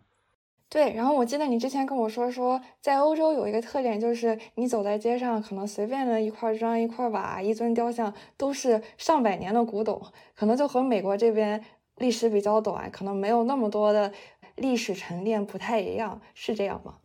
[0.68, 10.00] 对，然后我记得你之前跟我说说，在欧洲有一个特点，就是你走在街上，可能随便的一块砖、一块瓦、一尊雕像，都是上百年的古董，
[10.36, 11.60] 可能就和美国这边
[11.96, 14.12] 历史比较短，可能没有那么多的
[14.60, 16.98] 历史沉淀，不太一样，是这样吗？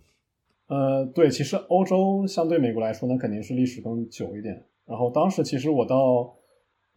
[0.67, 4.65] 呃，对，其实欧洲相对美国来说呢，肯定是历史更久一点。
[4.85, 6.35] 然后当时其实我到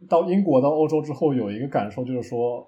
[0.08, 2.66] 到英国、到欧洲之后，有一个感受就是说。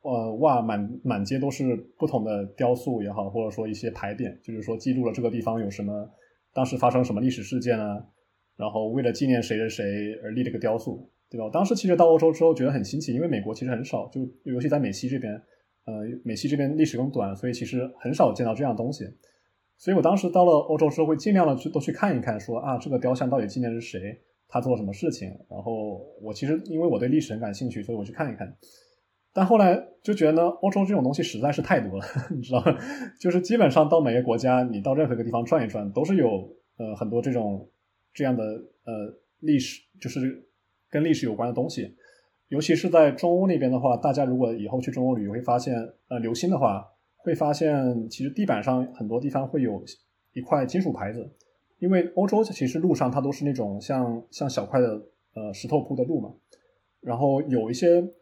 [0.00, 6.08] 呃，哇，满满街都是不同的雕塑也好，或者说一些牌匾，就是说记录了这个地方有什么，
[6.54, 8.06] 当时发生什么历史事件啊，
[8.56, 9.84] 然后为了纪念谁谁谁
[10.22, 11.50] 而立了个雕塑，对吧？
[11.52, 15.34] 当时其实到欧洲之后觉得很新奇，因为美国其实很少，就尤其在美西这边，
[15.88, 19.06] 呃，美西这边历史更短，所以其实很少见到这样东西。
[19.78, 24.20] 所以我当时到了欧洲之后，会尽量的去都去看一看，说啊，这个雕像到底纪念是谁？
[24.48, 25.28] 他做了什么事情。
[25.48, 28.54] 然后我其实因为我对历史很感兴趣，所以我去看一看。
[29.32, 32.04] 但后来就觉得呢，欧洲这种东西实在是太多了，
[32.36, 32.62] 你知道？
[33.18, 37.70] 就是基本上到每个国家，你到任何一个地方转一转，都是有呃很多这种
[38.12, 38.92] 这样的呃
[39.40, 40.44] 历史，就是
[40.90, 41.94] 跟历史有关的东西。
[42.48, 45.74] 尤其是在中欧那边的话，大家如果以后去中欧旅游，会发现
[46.08, 49.82] 呃留心的话，会发现其实地板上很多地方会有
[50.32, 51.30] 一块金属牌子，
[51.78, 55.02] 因为欧洲其实路上它都是那种像像小块的
[55.34, 56.34] 呃石头铺的路嘛，
[57.00, 58.12] 然后有一些。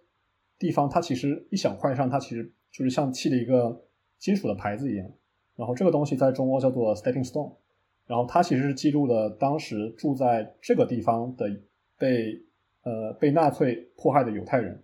[0.59, 3.85] 地方它其实一小块上，它其实就是像砌的一个
[4.19, 5.07] 金属的牌子一样。
[5.55, 7.53] 然后这个东西在中欧叫做 stepping stone。
[8.07, 11.47] 然后它其实是记录了当时住在这个地方的
[11.99, 12.43] 被
[12.87, 14.83] 呃被纳粹迫害的犹太人。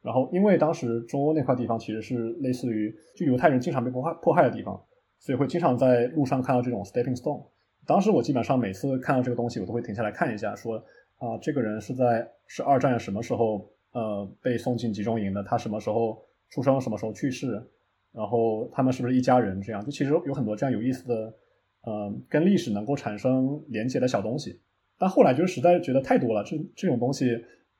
[0.00, 4.82] 然后因为当时中欧那块地方其实是类似于就犹太人经常被迫害迫害的地方，
[5.18, 7.44] 所以会经常在路上看到这种 stepping stone。
[7.86, 10.78] 当时我基本上每次看到这个东西，我都会停下来看一下，说
[11.18, 13.68] 啊这个人是在是二战什么时候。
[13.94, 17.62] 呃，被送进集中营的，他什么时候出生，什么时候去世，
[18.10, 19.60] 然后他们是不是一家人？
[19.60, 21.14] 这样就其实有很多这样有意思的，
[21.82, 24.62] 呃，跟历史能够产生连接的小东西。
[25.02, 27.28] 但后来就实在觉得太多了，这这种东西，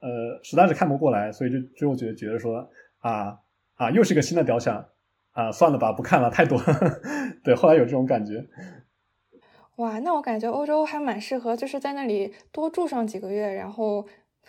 [0.00, 3.38] 呃，实在是看不过来，所以就最后觉得觉得说啊
[3.76, 4.84] 啊，又是一个新的雕像
[5.30, 6.60] 啊，算了吧，不看了，太多。
[7.44, 8.44] 对，后来有这种感觉。
[9.76, 14.04] 哇，那我感觉欧洲还蛮适合，就是在那里多住上几个月，然后。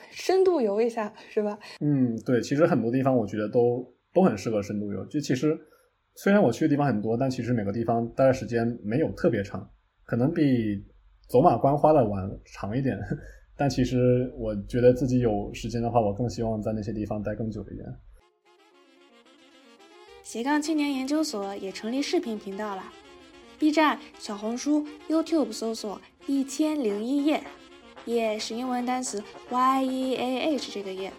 [0.09, 1.57] 深度游一下是吧？
[1.79, 5.05] 嗯，对，其实很多地方我觉得都都很适合深度游。
[5.05, 5.55] 就其实
[6.15, 9.69] 虽然我去的地方很多，但其实每个地方待的时间没有特别长，
[10.03, 10.83] 可能比
[11.33, 12.95] 走马观花的玩长一点。
[13.57, 17.87] 但其实我觉得自己有时间的话，我更希望在那些地方待更久一点。
[20.21, 22.83] 斜杠青年研究所也成立视频频道了
[23.57, 27.43] ，B 站、小红书、YouTube 搜索一千零一夜。
[28.05, 31.11] 夜是英文单词 Y E A H 这个夜，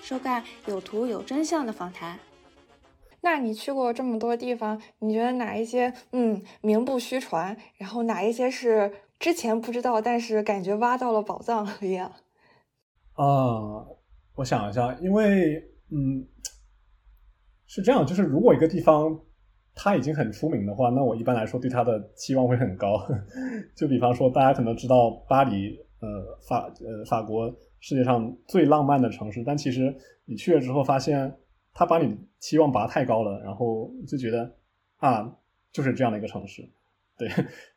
[0.00, 2.20] 收看有图有真相的访谈。
[3.20, 12.12] 那你去过这么多地方，你觉得哪一些嗯名不虚传，然后哪一些是之前不知道，但是感觉挖到了宝藏一样？
[13.14, 13.86] 啊，
[14.34, 15.56] 我想一下，因为
[15.90, 16.26] 嗯
[17.66, 19.18] 是这样，就是如果一个地方
[19.74, 23.06] 它已经很出名的话，那我一般来说对它的期望会很高。
[23.74, 25.84] 就比方说，大家可能知道巴黎。
[25.98, 27.50] 呃，法呃，法国
[27.80, 31.34] 世界上最浪漫的城市，但其实你去了之后发现，
[31.72, 34.54] 他把你期望拔太高了，然后就觉得
[34.98, 35.34] 啊，
[35.72, 36.70] 就是这样的一个城市，
[37.18, 37.28] 对。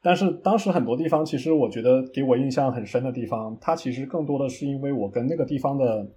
[0.01, 6.11] 但是当时很多地方，其实我觉得给我印象很深的地方，它其实更多的是因为我跟那个地方的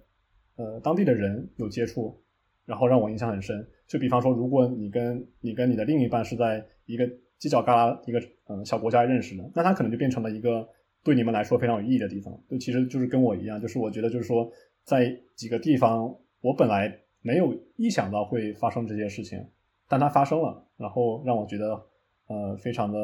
[0.57, 2.21] 呃当地的人有接触，
[2.65, 3.67] 然后让我印象很深。
[3.87, 7.05] 就比方说，如果你跟你跟你的另一半是在一个
[7.39, 10.67] 犄角旮旯一个嗯小国家认识的，那他可能就变成了一个。
[11.05, 14.49] 对你们来说非常有意义的地方，就其实就是跟我一样，就是我觉得就是说，
[14.85, 19.45] 在几个地方，我本来没有意想到会发生这些事情，
[19.89, 21.75] 但它发生了，然后让我觉得
[22.27, 22.99] 呃非常的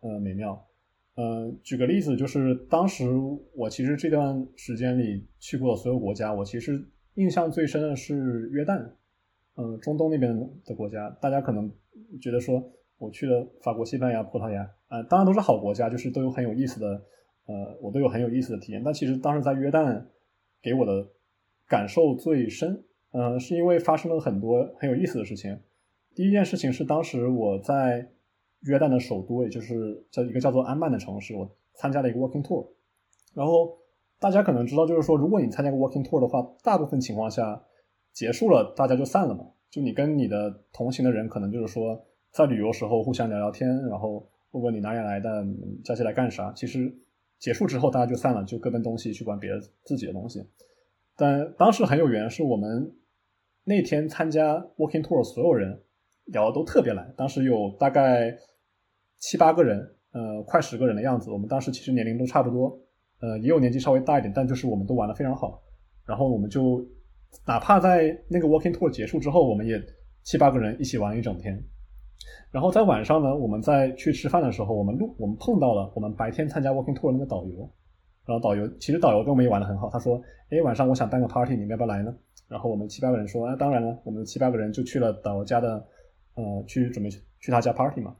[0.00, 0.66] 呃美妙。
[1.14, 3.08] 呃，举个例子，就是当时
[3.54, 8.90] 我其实这段时间里去过的所有国家，我其实印象最深的是约旦，
[9.56, 11.70] 嗯，中东那边的国家，大家可能
[12.20, 12.62] 觉得说
[12.98, 17.02] 我去了法国、西班牙、葡萄牙，啊，当然都是好国家，就是都有很有意思的。
[17.48, 20.04] 呃，我都有很有意思的体验，但其实当时在约旦
[20.60, 21.08] 给我的
[21.68, 25.56] 感受最深，呃，是因为发生了很多很有意思的事情。
[26.12, 28.10] 第一件事情是当时我在
[28.66, 32.66] 约旦的首都，也就是叫一个叫做安曼的城市，我参加了一个 walking tour。
[33.34, 33.76] 然后
[34.18, 37.62] 大家可能知道，就是说，如果你参加个 walking tour 的话，大部分情况下
[38.12, 39.44] 结束了，大家就散了嘛。
[39.70, 45.46] 就你跟你的同行的人，可能就是说在旅游时候互相聊聊天，然后问问你哪里来的，
[45.84, 46.94] 加起来干啥，其实。
[47.38, 50.42] 结束之后，大家就散了，就各奔东西去管别的自己的东西。
[51.14, 52.96] 但当时很有缘，是我们
[53.64, 55.82] 那天参加 walking tour，所有人
[56.24, 57.12] 聊的都特别来。
[57.14, 58.38] 当时有大概
[59.18, 59.78] 七八个人，
[60.12, 61.30] 呃，快十个人的样子。
[61.30, 62.78] 我们当时其实年龄都差不多，
[63.20, 65.62] 呃，也有年纪稍微大一点，但就是我们都玩的非常好。
[66.04, 66.86] 然后我们就
[67.46, 69.80] 哪怕在那个 walking tour 结束之后，我们也
[70.22, 71.60] 七八个人一起玩一整天。
[72.50, 77.70] 然后在晚上呢，我们在去吃饭的时候，我们路我们碰到了我们白天参加 walking tour 那个导游，
[78.24, 82.14] 然后导游其实导游跟我们也玩的很好，他说，哎，晚上我想办个 party，你们要不要来呢？
[82.48, 85.84] 然后我们七八个人说，啊，当然了，我们七八个人就去了导游家的，
[86.34, 88.14] 呃，去准备去他家 party 嘛。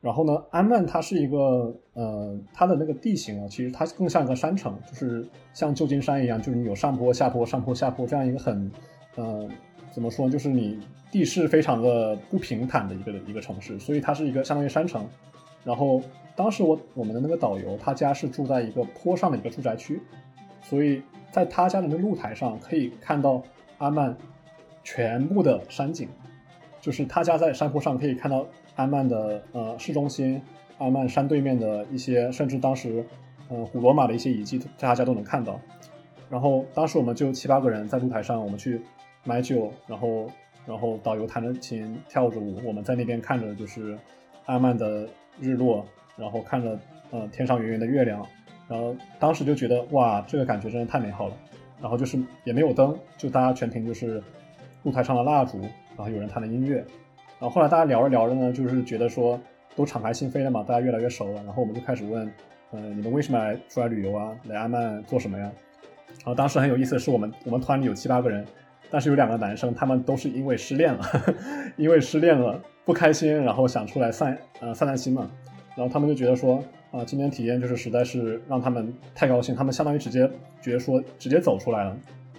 [0.00, 8.70] 然后呢，安曼它是一个，呃，它的那个地形啊，其实它更像一个山城，就是像旧金山一样，就是你有上坡下坡上坡下坡这样一个很，
[9.16, 9.48] 呃。
[9.90, 10.28] 怎么说？
[10.28, 10.78] 就是你
[11.10, 15.04] 地势非常的不平坦的一个一个城市，所以它是一个相当于山城。
[15.64, 16.00] 然后
[16.36, 20.00] 当时我我们的那个导游，他家是住在一个坡上的一个住宅区，
[20.62, 23.42] 所以在他家的那个露台上可以看到
[23.78, 24.14] 阿曼
[24.84, 26.06] 全部的山景，
[26.80, 28.46] 就是他家在山坡上可以看到
[28.78, 30.40] 阿曼的呃市中心，
[30.78, 33.04] 阿曼山对面的一些，甚至当时
[33.50, 35.60] 嗯古罗马的一些遗迹，大家都能看到。
[36.30, 38.80] 然后当时我们就七八个人在露台上，我们去
[39.24, 40.30] 买酒，然后
[40.64, 43.98] 然后导游弹着琴跳着舞，我们在那边看着就是
[44.46, 45.08] 阿曼的
[45.40, 45.84] 日落，
[46.16, 46.78] 然后看着
[47.10, 48.24] 呃天上圆圆的月亮。
[48.68, 51.34] 然后当时就觉得哇，这个感觉真的太美好了。
[51.80, 54.22] 然后就是也没有灯，就大家全凭就是
[54.84, 55.60] 露台上的蜡烛，
[55.96, 56.84] 然后有人弹的音乐。
[57.40, 59.38] 然后后来大家聊着聊着呢，就是觉得说
[59.76, 61.42] 都敞开心扉了嘛，大家越来越熟了。
[61.44, 62.30] 然后我们就开始问，
[62.72, 64.36] 嗯，你们为什么来出来旅游啊？
[64.44, 65.50] 来阿曼做什么呀？
[66.08, 68.44] 然后当时很有意思的是，我们我们团里有七八个人，
[68.90, 71.04] 但是有两个男生，他们都是因为失恋了，
[71.76, 75.30] 因为失恋了不开心，然后想出来散呃散散心嘛。
[75.76, 76.62] 然后他们就觉得说。
[76.90, 80.26] 啊，今天体验就是实在是让他们太高兴，他们相当于直接
[80.62, 81.94] 觉得说直接走出来了，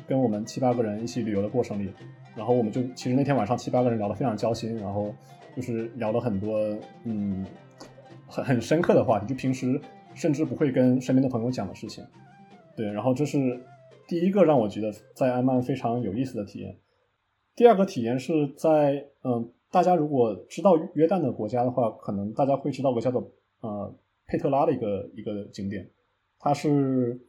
[0.07, 1.93] 跟我们七八个人一起旅游的过程里，
[2.39, 5.13] 然后我们就其实那天晚上七八个人聊得非常交心，然后
[5.55, 6.57] 就是聊了很多
[7.03, 7.45] 嗯
[8.27, 9.79] 很很深刻的话题，就平时
[10.15, 12.03] 甚至不会跟身边的朋友讲的事情，
[12.75, 13.37] 对，然后这是
[14.07, 16.75] 第一个让我觉得在安曼非常有意思的体验。
[17.55, 23.93] 第二个体验是在嗯，大家如果知道约旦的国家的话，可能大家会知道个叫做呃。
[24.31, 25.89] 佩特拉的一个一个景点，
[26.37, 27.19] 它是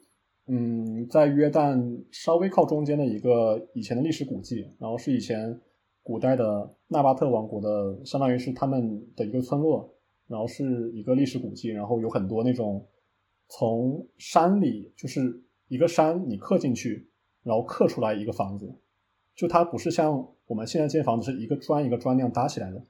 [0.52, 5.60] 嗯在约旦稍微靠中间的一个以前的历史古迹，然后是以前
[6.02, 9.88] 古代的纳巴特王国的，相当于是他们的一个村落，
[10.26, 12.84] 然后是一个历史古迹，然后有很多那种
[13.48, 17.08] 从山里就是一个山你刻进去，
[17.44, 18.74] 然后刻出来一个房子，
[19.36, 22.82] 就它不是像我们现在建房子是一个砖一个砖那样搭起来的，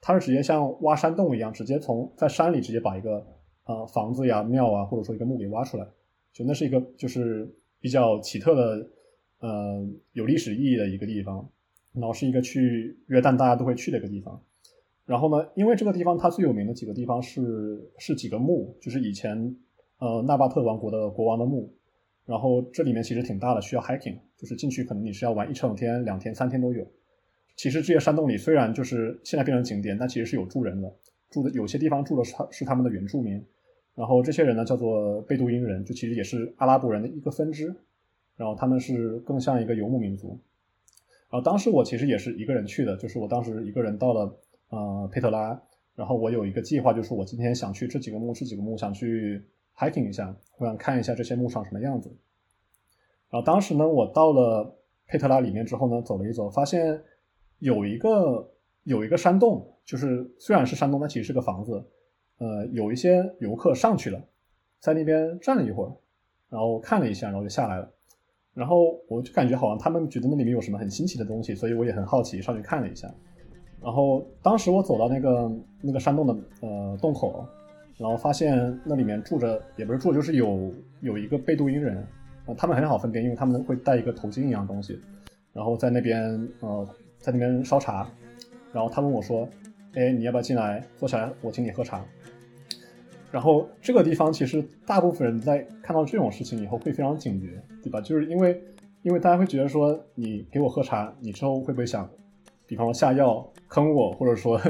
[0.00, 3.26] 它是直接像挖山洞一样，直接从在山里直接把一个。
[3.68, 5.86] 呃，房子呀、庙啊，或者说一个墓给挖出来，
[6.38, 8.88] 就那是一个就是比较奇特的，
[9.40, 11.50] 呃，有历史意义的一个地方，
[11.92, 14.40] 然后是一个去约旦大家都会去的一个地方。
[15.04, 19.56] 然后呢，因为这个地方它最有名的几个地方是是几个墓，就是以前
[19.98, 21.74] 呃纳巴特王国的国王的墓。
[22.24, 26.86] 然后这里面其实挺大的，需要 hiking，就是进去可能你是要玩一整天、两天、三天都有。
[27.56, 30.94] 其实这些山洞里虽然就是现在变成景点，但其实是有住人的，
[31.30, 33.44] 住的有些地方住的是他是他们的原住民。
[33.98, 37.74] 然后这些人呢，叫做贝都因人，就其实也是阿拉伯人的一个分支。
[38.36, 40.38] 然后他们是更像一个游牧民族。
[41.28, 45.60] 然后当时我其实也是一个人去的，就是我当时一个人到了呃佩特拉，
[45.96, 49.42] 然后我有一个计划，就是我今天想去这几个墓，这几个墓想去
[49.76, 52.08] hiking 一下，我想看一下这些墓长什么样子。
[53.30, 57.02] 然后当时呢，我到了佩特拉里面之后呢，走了一走，发现
[57.58, 58.48] 有一个
[58.84, 61.84] 有一个山洞，就是虽然是山洞，但其实是个房子。
[62.38, 64.20] 呃，有一些游客上去了，
[64.80, 65.92] 在那边站了一会儿，
[66.48, 67.90] 然后看了一下，然后就下来了。
[68.54, 73.08] 然后我就感觉好像他们觉得那里面有什么很新奇的东西，所以我也很好奇，上去看了一下。
[73.80, 77.46] 然后当时我走到那个那个山洞的呃洞口，
[77.96, 82.04] 然后发现那里面住着，也不是住，就是有有一个贝都因人，
[82.46, 85.00] 呃，他们很好分辨，因为他们会戴一个头巾一样东西，
[85.52, 88.08] 然后在那边呃在那边烧茶，
[88.72, 89.48] 然后他问我说
[89.94, 92.04] ：“哎，你要不要进来坐下来，我请你喝茶？”
[93.30, 98.00] 然后这个地方其实大部分人在看到这种事情以后会非常警觉，对吧？
[98.00, 98.62] 就是因为，
[99.02, 102.08] 因为大家会觉得说，你给我喝茶，你之后会不会想，
[102.66, 104.60] 比方说下药坑我，或者说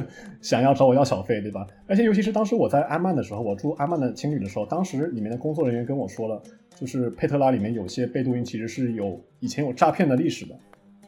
[0.40, 1.66] 想要找我要小费，对吧？
[1.86, 6.42] 而且尤其是当时我在安曼的时候，我住安曼的青旅的时候，当时里面的工作人员跟我说了，
[6.74, 10.54] 就是佩特拉里面有些贝都因其实是有以前有诈骗的历史的，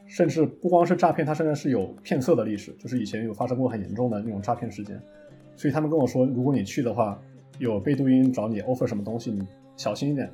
[0.07, 4.97] 甚至不光是诈骗，它甚至是有骗色的历史，就是以前有发生过很严重的那种诈骗事件。
[5.57, 7.21] 所以他们跟我说，如果你去的话，
[7.59, 10.31] 有贝都因找你 offer 什么东西，你小心一点，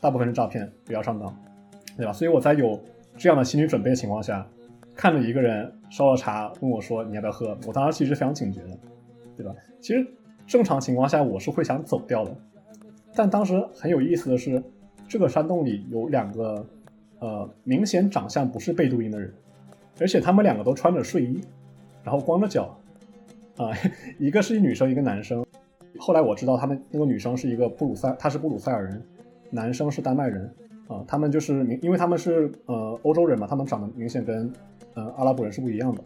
[0.00, 1.34] 大部分是诈骗，不要上当，
[1.96, 2.12] 对吧？
[2.12, 2.80] 所以我在有
[3.16, 4.46] 这样的心理准备的情况下，
[4.94, 8.78] 看着一个人烧了茶，问我说你要不要喝，我当时其实非常警觉的，
[9.36, 9.54] 对吧？
[9.80, 10.06] 其实
[10.46, 12.36] 正常情况下我是会想走掉的，
[13.14, 14.62] 但当时很有意思的是，
[15.08, 16.66] 这个山洞里有两个
[17.18, 19.32] 呃明显长相不是贝都因的人，
[20.00, 21.40] 而且他们两个都穿着睡衣，
[22.02, 22.78] 然后光着脚，
[23.56, 23.70] 啊，
[24.18, 25.44] 一个是一女生，一个男生。
[26.00, 29.02] 后来我知道，他们那个女生是一个布鲁塞，她是布鲁塞尔人，
[29.50, 30.50] 男生是丹麦人，
[30.88, 34.50] 啊，他们就是明，因为他们是呃欧洲人嘛，他们长得明显跟
[34.94, 36.02] 呃阿拉伯人是不一样的。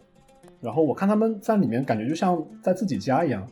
[0.61, 3.47] 然后我看他们在里面，感觉就像在自己家一样，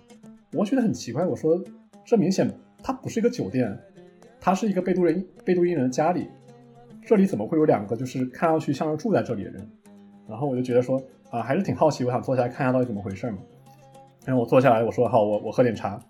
[0.53, 1.25] 我觉得很奇怪。
[1.25, 1.63] 我说
[2.05, 2.51] 这明显
[2.83, 3.79] 它不是一个酒店，
[4.41, 6.27] 它是一个贝都人贝都因人的家里，
[7.07, 9.71] 这里怎么会有两个就是看上去像是住在这里的人？
[10.29, 13.39] 然后我就觉得说啊，还是挺好奇，我想坐下来看一下到底怎么回事嘛。
[14.25, 16.01] 然后我坐下来，我说好，我我喝点茶。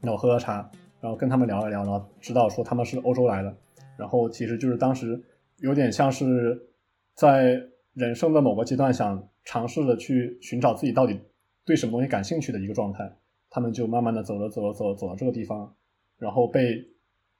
[0.00, 0.70] 那我喝喝茶，
[1.00, 3.56] 然后跟他们聊一聊，然后知道说他们是欧洲来的，
[3.96, 5.22] 然后其实就是当时
[5.58, 6.68] 有点像是
[7.14, 7.60] 在
[7.94, 11.20] 人生的某个阶段想尝试着去寻找自己到底
[11.64, 13.16] 对什么东西感兴趣的一个状态。
[13.52, 15.74] 他们就慢慢的走了走了走了走到这个地方，
[16.18, 16.86] 然后被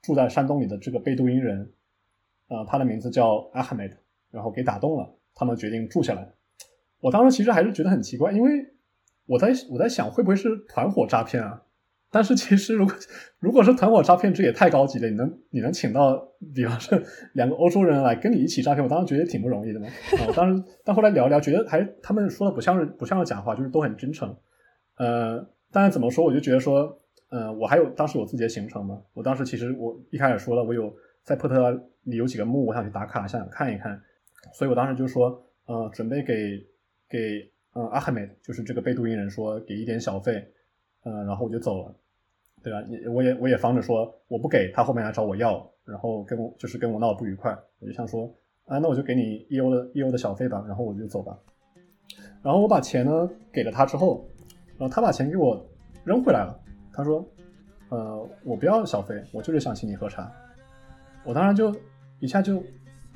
[0.03, 1.73] 住在山洞里的这个贝都因人，
[2.49, 3.95] 呃，他的名字叫阿哈梅德，
[4.33, 6.29] 然后给打动了，他们决定住下来。
[6.99, 8.51] 我当时其实还是觉得很奇怪，因为
[9.27, 11.63] 我在我在想会不会是团伙诈骗啊？
[12.11, 12.95] 但是其实如果
[13.39, 15.09] 如果是团伙诈骗，这也太高级了。
[15.09, 16.17] 你能你能请到，
[16.55, 17.01] 比方说
[17.35, 19.87] 两个欧洲人来跟你一起诈骗，我当时觉得挺不容易的嘛。
[19.87, 24.37] 啊，我当时但后来聊聊，觉得还他们说的不像是不像是假话，就是都很真诚。
[24.97, 27.01] 呃，但是怎么说，我就觉得说，
[27.31, 29.01] 呃，我还有当时我自己的行程嘛。
[29.15, 30.93] 我当时其实我一开始说了，我有
[31.23, 31.71] 在波特拉
[32.05, 34.01] 里有几个墓，我想去打卡，想想看一看。
[34.53, 35.31] 所以我当时就说，
[35.67, 36.35] 呃，准备给
[37.09, 40.45] 给呃阿哈梅，就是这个贝都因人说给一点小费，
[41.05, 41.95] 嗯，然后我就走了。
[42.63, 42.83] 对吧？
[42.91, 47.59] 也我也我也防着说我不给他后面来找我要，然后跟我就是跟我闹不愉快。
[47.79, 48.31] 我就想说
[48.67, 51.39] 啊，那我就给你一欧的一欧的小费吧，然后我就走吧。
[52.43, 54.29] 然后我把钱呢给了他之后，
[54.77, 55.67] 然后他把钱给我
[56.05, 56.55] 扔回来了。
[56.93, 57.27] 他说，
[57.89, 60.31] 呃，我不要小费，我就是想请你喝茶。
[61.25, 61.75] 我当然就
[62.19, 62.63] 一下就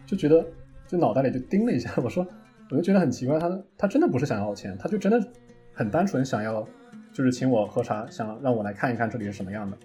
[0.06, 0.42] 就觉得
[0.88, 2.26] 就脑袋里就叮了一下，我说
[2.70, 5.28] 我就觉得很奇怪，他他真的不是想要钱，他就真的
[5.74, 6.66] 很单纯想要。
[7.14, 9.78] 就是请我喝茶，想让我来看一看这里是什么样的，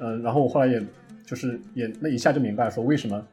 [0.00, 0.80] 呃，然后我后来也
[1.24, 3.26] 就是也那一下就明白说为什么，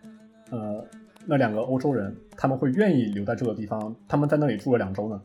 [0.51, 0.81] 呃，
[1.25, 5.21] 那两个欧洲人他们会愿意留在这个地方，他们在那里住了两周呢，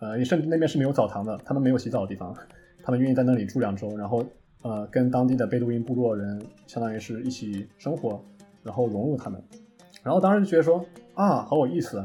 [0.00, 2.34] 呃，甚至那边是没有澡堂的，他们没有洗澡的地方，
[2.82, 4.26] 他们愿意在那里住两周，然后
[4.62, 8.20] 呃跟当地的贝都因部落人相当于是一起生活，
[8.64, 9.40] 然后融入他们，
[10.02, 10.84] 然后当时就觉得说
[11.14, 12.04] 啊好有意思，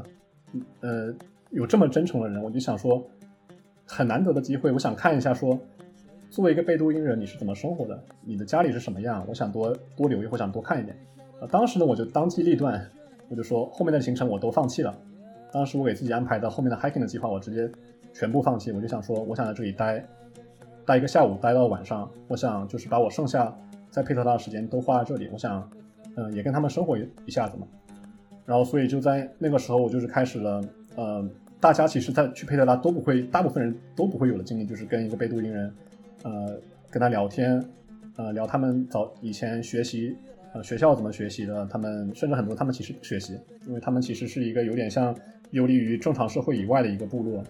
[0.81, 1.11] 呃，
[1.49, 3.03] 有这么真诚的人，我就想说。
[3.85, 5.59] 很难得的机会，我想看一下，说
[6.29, 8.03] 作为一个贝都因人，你是怎么生活的？
[8.21, 9.23] 你的家里是什么样？
[9.27, 10.97] 我想多多留意，或想多看一点。
[11.39, 12.89] 啊，当时呢，我就当机立断，
[13.29, 14.95] 我就说后面的行程我都放弃了。
[15.51, 17.69] 当时我给自己安排的后面的 hiking 的计划，我直接
[18.13, 18.71] 全部放弃。
[18.71, 20.03] 我就想说，我想在这里待
[20.85, 22.09] 待一个下午，待到晚上。
[22.27, 23.55] 我想就是把我剩下
[23.91, 25.29] 在佩特拉的时间都花在这里。
[25.31, 25.69] 我想，
[26.15, 27.67] 嗯，也跟他们生活一一下子嘛。
[28.45, 30.61] 然后，所以就在那个时候，我就是开始了，
[30.95, 31.29] 呃。
[31.63, 35.73] 大家其实，在去佩特拉都不会，大部分人都不会有的经历，就是跟一个贝都因人，
[36.23, 36.59] 呃，
[36.89, 37.63] 跟他聊天，
[38.17, 40.13] 呃，聊他们早以前学习，
[40.53, 45.15] 呃，学校怎么学习的，他们甚至很多他们其实不学习，因为他们其实是一个有点像
[45.51, 47.41] 游离于正常社会以外的一个部落。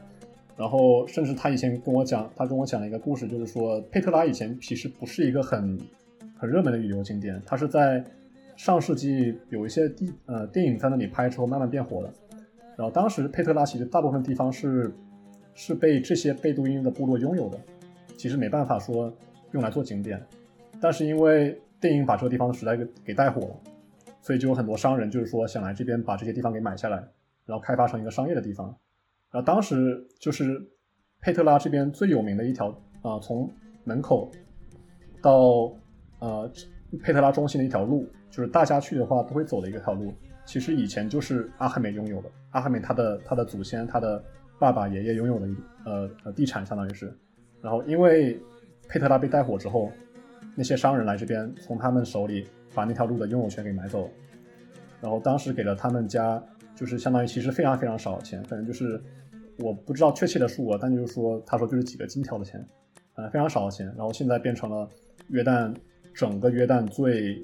[0.56, 5.76] 然后，甚至他以前跟我讲，他跟我讲了一个故事，就是说佩特拉以前其实不是一个很
[6.38, 8.04] 很热门的旅游景点，它是在
[8.58, 12.14] 上世纪有一些地呃电影在那里拍之后慢慢变火的。
[12.76, 14.92] 然后当时佩特拉其实大部分地方是
[15.54, 17.60] 是被这些贝都因的部落拥有的，
[18.18, 19.14] 其实没办法说
[19.52, 20.20] 用来做景点，
[20.82, 23.56] 但是因为电影把这个地方实在给给带火了，
[24.22, 26.98] 所以就有很多商人就是说想来这边把这些地方给买下来，
[27.46, 28.68] 然后开发成一个商业的地方。
[29.30, 30.60] 然后当时就是
[31.22, 32.70] 佩特拉这边最有名的一条
[33.02, 33.50] 啊，从
[33.84, 34.32] 门口
[35.22, 35.72] 到
[36.20, 36.52] 呃
[37.04, 40.12] 佩特拉中心的一条路，就是大家去的话都会走的一条路。
[40.46, 44.24] 其实以前就是阿哈梅拥有的，阿哈梅他的他的祖先，他的
[44.60, 45.48] 爸爸爷爷拥有的
[45.86, 47.12] 呃地产，相当于是。
[47.62, 48.40] 然后因为
[48.88, 49.92] 佩特拉被带火之后，
[50.56, 54.10] 那些商人来这边，从他们手里把那条路的拥有权给买走。
[55.02, 56.42] 然后当时给了他们家，
[56.76, 59.02] 就是相当于其实非常非常少的钱，反正就是
[59.60, 62.66] 我不知道确切的数额，但就是说他说就是几个金条的钱，
[63.16, 63.86] 呃非常少的钱。
[63.98, 64.88] 然后现在变成了
[65.30, 65.74] 约旦
[66.14, 67.42] 整个约旦最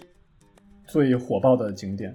[0.86, 2.14] 最火爆的景点。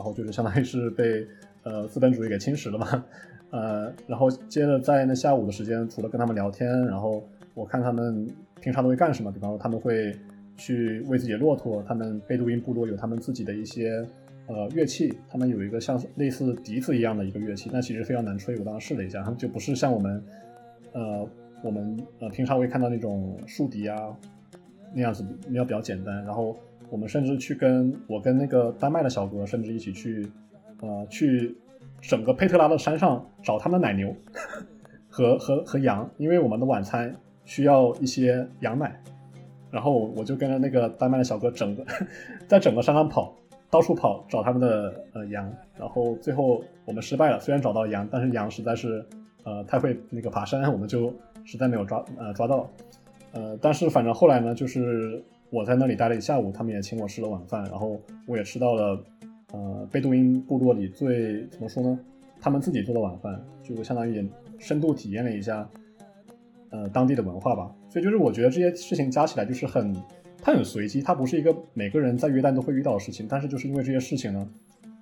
[0.00, 1.26] 然后就是相当于是被
[1.62, 3.04] 呃资本主义给侵蚀了嘛，
[3.52, 7.22] 呃，然后接着在那下午的时间，除了跟他们聊天，然后
[7.52, 8.26] 我看他们
[8.62, 10.16] 平常都会干什么，比方说他们会
[10.56, 14.02] 去喂自己的骆驼，他们贝都因部落有他们自己的一些
[14.46, 20.24] 呃乐器，他们有一个像类似笛子一样的一个乐器，但其实非常难吹，我当时试了一下，他们就不是像我们
[20.94, 21.28] 呃
[21.62, 24.16] 我们呃平常会看到那种竖笛啊
[24.94, 26.56] 那样子，那样比较简单，然后。
[26.90, 30.28] 我们甚至去跟我跟那个丹麦的小哥，甚至一起去，
[30.80, 31.56] 呃，去
[32.00, 34.14] 整个佩特拉的山上找他们的奶牛
[35.08, 37.14] 和和和羊，因为我们的晚餐
[37.44, 39.00] 需要一些羊奶。
[39.70, 41.86] 然后我就跟着那个丹麦的小哥，整个
[42.48, 43.32] 在整个山上跑，
[43.70, 45.48] 到处跑找他们的呃羊。
[45.78, 49.06] 然后最后我们失败了，虽然找到羊，但是羊实在是
[49.44, 51.14] 呃太会那个爬山，我们就
[51.44, 52.68] 实在没有抓呃抓到。
[53.32, 55.22] 呃，但是反正后来呢，就是。
[55.50, 59.04] 我在那里待了一下午，他们也请我吃了晚饭，然后我也吃到了，
[59.52, 61.98] 呃，贝都因部落里最怎么说呢？
[62.40, 64.24] 他们自己做的晚饭，就相当于也
[64.58, 65.68] 深度体验了一下，
[66.70, 67.74] 呃，当地的文化吧。
[67.88, 69.92] 所以就是我觉得这些事情加起来就是很
[70.40, 73.26] 它很随机，它不是一个每个人在约旦都会遇到的事情。
[73.28, 74.48] 但是就是因为这些事情呢，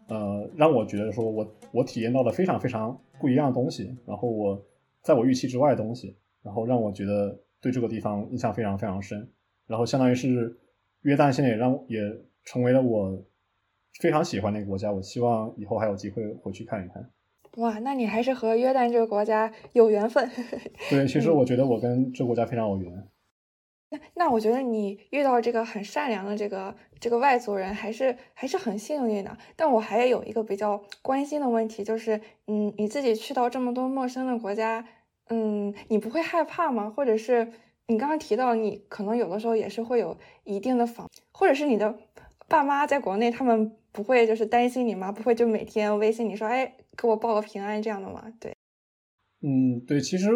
[0.08, 4.60] 呃，让我觉得说我我体验到了非常非常不一样的东西，然后我
[5.02, 9.28] 在我预期之外的东西，然后让我觉得对这个地方印象非常非常深。
[9.68, 10.58] 然后相当于是
[11.02, 12.00] 约旦现在也让也
[12.44, 13.24] 成为了我
[14.00, 14.90] 非常喜欢的一个国家。
[14.90, 17.08] 我希望以后还有机会回去看一看。
[17.58, 20.30] 哇，那你还是和约旦这个国家有缘分。
[20.90, 23.08] 对，其实我觉得我跟这个国家非常有缘。
[23.90, 29.36] 那那我觉得你遇到这个很善良的这个这个外族人，还是还是很幸运的。
[29.56, 34.86] 但我还有一个比较关心的问题，就是嗯，你自己去到这么多陌生的国家，
[35.30, 36.92] 嗯，你不会害怕吗？
[36.94, 37.50] 或者是
[37.88, 41.98] 你刚刚提到你可能有的时候也是会有一定的防，或者是你的
[42.46, 45.10] 爸妈在国内，他们不会就是担心你吗？
[45.10, 48.32] 不会就每天微信你说，哎，给我报个平安这样的吗？
[48.38, 48.54] 对，
[49.42, 50.30] 嗯，对，其实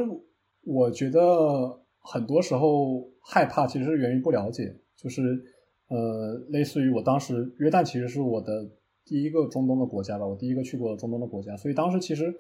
[0.65, 1.79] 我觉得。
[2.05, 5.23] 很多时候害怕其实是源于不了解，就是
[5.87, 8.69] 呃，类似于我当时约旦其实是我的
[9.05, 12.35] 第一个中东的国家吧，我第一个去过中东的国家，所以当时其实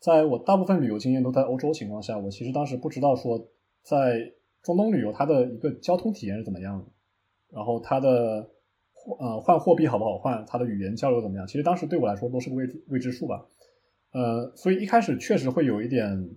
[0.00, 3.38] 在我大部分旅游经验都在欧洲情况下，我其实当时不知道说
[3.84, 4.32] 在
[4.64, 6.86] 中东旅游它的一个交通体验是怎么样的，
[7.52, 8.50] 然后它的
[9.20, 13.46] 呃换货币好不好换，它的语言交流怎么样，其实当时对我来说都是个未知未知数吧，
[14.12, 16.36] 呃，所以一开始确实会有一点。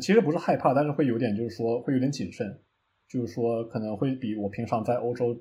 [0.00, 2.58] 其实不是害怕，但是会有点，就是说会有点谨慎，
[3.06, 5.38] 就是说可能会比我平常在欧洲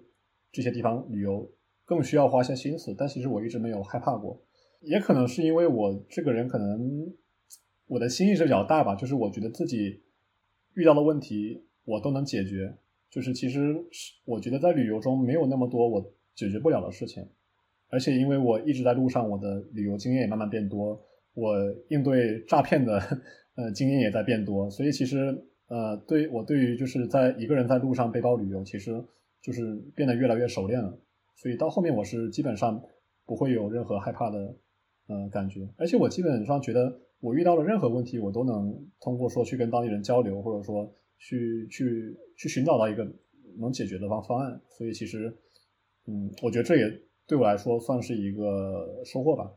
[0.51, 1.49] 这些地方旅游
[1.85, 2.93] 更需要花些心思。
[2.97, 4.43] 但其实我一直没有害怕过，
[4.81, 7.13] 也可能是因为我这个人可能
[7.87, 10.03] 我的心意是比较大吧，就是我觉得自己
[10.73, 12.75] 遇到的问题我都能解决。
[13.09, 13.75] 就是其实
[14.25, 17.27] 我觉得在旅游中没有那么多我解决不了的事情，
[17.89, 21.01] 而且因为我一直在路上，我的旅游经验也慢慢变多，
[21.33, 21.55] 我
[21.89, 23.01] 应对诈骗的。
[23.53, 29.03] 呃，经验也在变多，所以其实呃，对我对于就是在一个人在路上背包旅游，其实
[29.41, 30.97] 就是变得越来越熟练了。
[31.35, 32.81] 所以到后面我是基本上
[33.25, 34.55] 不会有任何害怕的
[35.07, 40.89] 呃感觉，而且我基本上觉得我遇到了任何问题，我都能通过说去跟当地人交流，或者说
[41.21, 43.05] 去去去寻找到一个
[43.59, 44.59] 能解决的方方案。
[44.67, 45.37] 所以其实
[46.07, 46.85] 嗯，我觉得这也
[47.27, 49.51] 对我来说算是一个收获吧。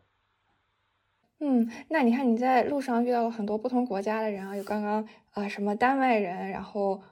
[1.40, 7.02] 嗯，那你看你在路上遇到了很多不同国家的人啊，有刚刚啊什么丹麦人，然后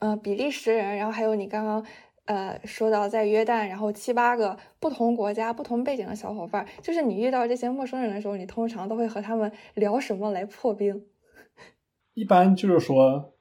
[0.00, 1.84] 呃比利时人，然后还有你刚刚
[2.26, 11.06] 呃说到在约旦，然后七八个不同国家、不同背景的小伙伴，就是你遇到这些陌生人的时候，你通常都会和他们聊什么来破冰？
[12.14, 13.34] 一般就是说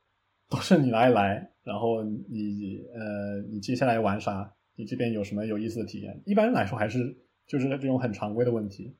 [0.49, 4.53] 都是你来来，然后你呃你接下来玩啥？
[4.75, 6.21] 你这边有什么有意思的体验？
[6.25, 8.95] 一般来说还是就是这种很常规的问题。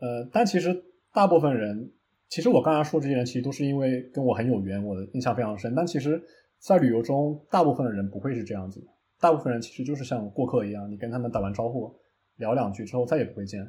[0.00, 1.92] 呃，但其实大部分人，
[2.28, 5.74] 其实我刚才说这些人，其实都是因为跟我很有缘，我的印象非常深。
[5.74, 6.22] 但其实，
[6.58, 8.86] 在旅游中，大部分的人不会是这样子的。
[9.20, 11.94] 大部分人其实就是像过客一样，你跟他们打完招呼，
[12.36, 13.68] 聊两句之后再也不会见。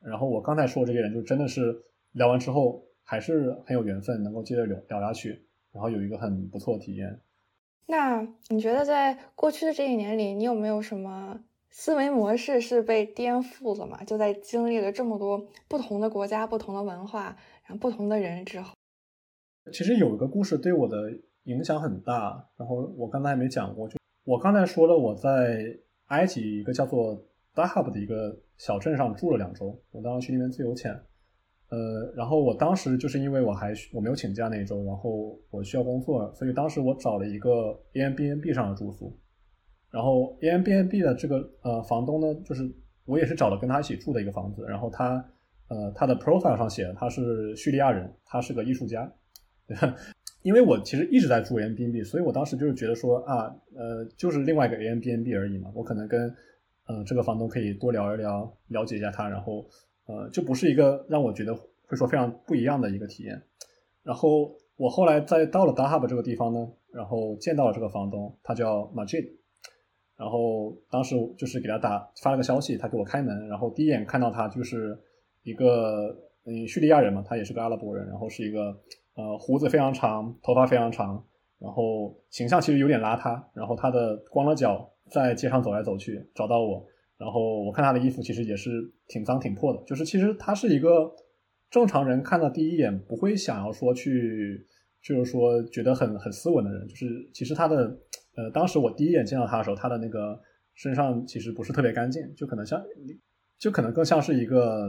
[0.00, 1.74] 然后我刚才说这些人，就真的是
[2.12, 7.20] 聊完之后还是很有缘分，能够接着聊聊下去，然后有一个很不错的体验。
[7.86, 11.40] 那你觉得在过去的这一年里，你有没有什么？
[11.74, 14.04] 思维模式是被颠覆了嘛？
[14.04, 18.74] 就在经历了这么多不同的国家、不同的文化、然后不同的人之后，
[19.72, 21.10] 其实有一个故事对我的
[21.44, 22.50] 影响很大。
[22.58, 29.82] 然后我刚才还没讲过，就我刚才说了，我在埃及一个叫做 Dahab 的一个小镇上住了两周。
[29.92, 30.94] 我当时去那边自由潜，
[31.72, 37.48] 呃，然后我当时就是因为我还我没有请假那一周，然后我需要工作，所以当时我找了一个
[37.94, 39.18] Airbnb 上的住宿。
[39.90, 42.70] 然后 Airbnb 的这个呃房东呢，就是
[43.06, 44.66] 我也是找了跟他一起住的一个房子。
[44.68, 45.24] 然后他
[45.68, 49.10] 呃他的 profile 上写他是叙利亚人，他是个艺术家。
[50.42, 56.28] 因为我其实一直在住 Airbnb，所以我当时就是觉得说啊呃就是另外一个 Airbnb 而已嘛，我可能跟
[56.86, 59.64] 呃这个房东可以多聊一聊，了解一下他，然后
[60.06, 61.54] 呃就不是一个让我觉得
[61.86, 63.42] 会说非常不一样的一个体验。
[64.02, 69.28] 然后我后来在到了 Dahab 这个地方呢，然后见到了这个房东，他叫 Majid。
[70.14, 74.96] 然后当时就是给他打发了个消息，他给我开门，然后第一眼看到他就是
[75.42, 78.78] 一个嗯叙利亚人嘛，他也是个阿拉伯人，然后是一个
[79.14, 81.24] 呃胡子非常长，头发非常长，
[81.58, 86.86] 然后形象其实有点邋遢，然后他的光着脚在街上走来走去，找到我，
[87.18, 88.70] 然后我看他的衣服其实也是
[89.08, 91.12] 挺脏挺破的，就是其实他是一个
[91.70, 94.66] 正常人看到第一眼不会想要说去，
[95.02, 97.98] 就是说觉得很很斯文的人，就是其实他的。
[98.34, 100.40] 呃，当时我第一眼见到他的时候，他的那个
[100.72, 102.82] 身上其实不是特别干净，就可能像，
[103.58, 104.86] 就可能更像是一个，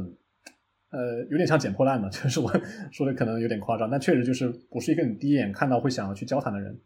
[0.92, 2.50] 呃，有点像捡破烂的， 就是我
[2.90, 6.80] 说的可能有点夸张，但确实就是不是一个你第一眼看到会想要去交谈的人。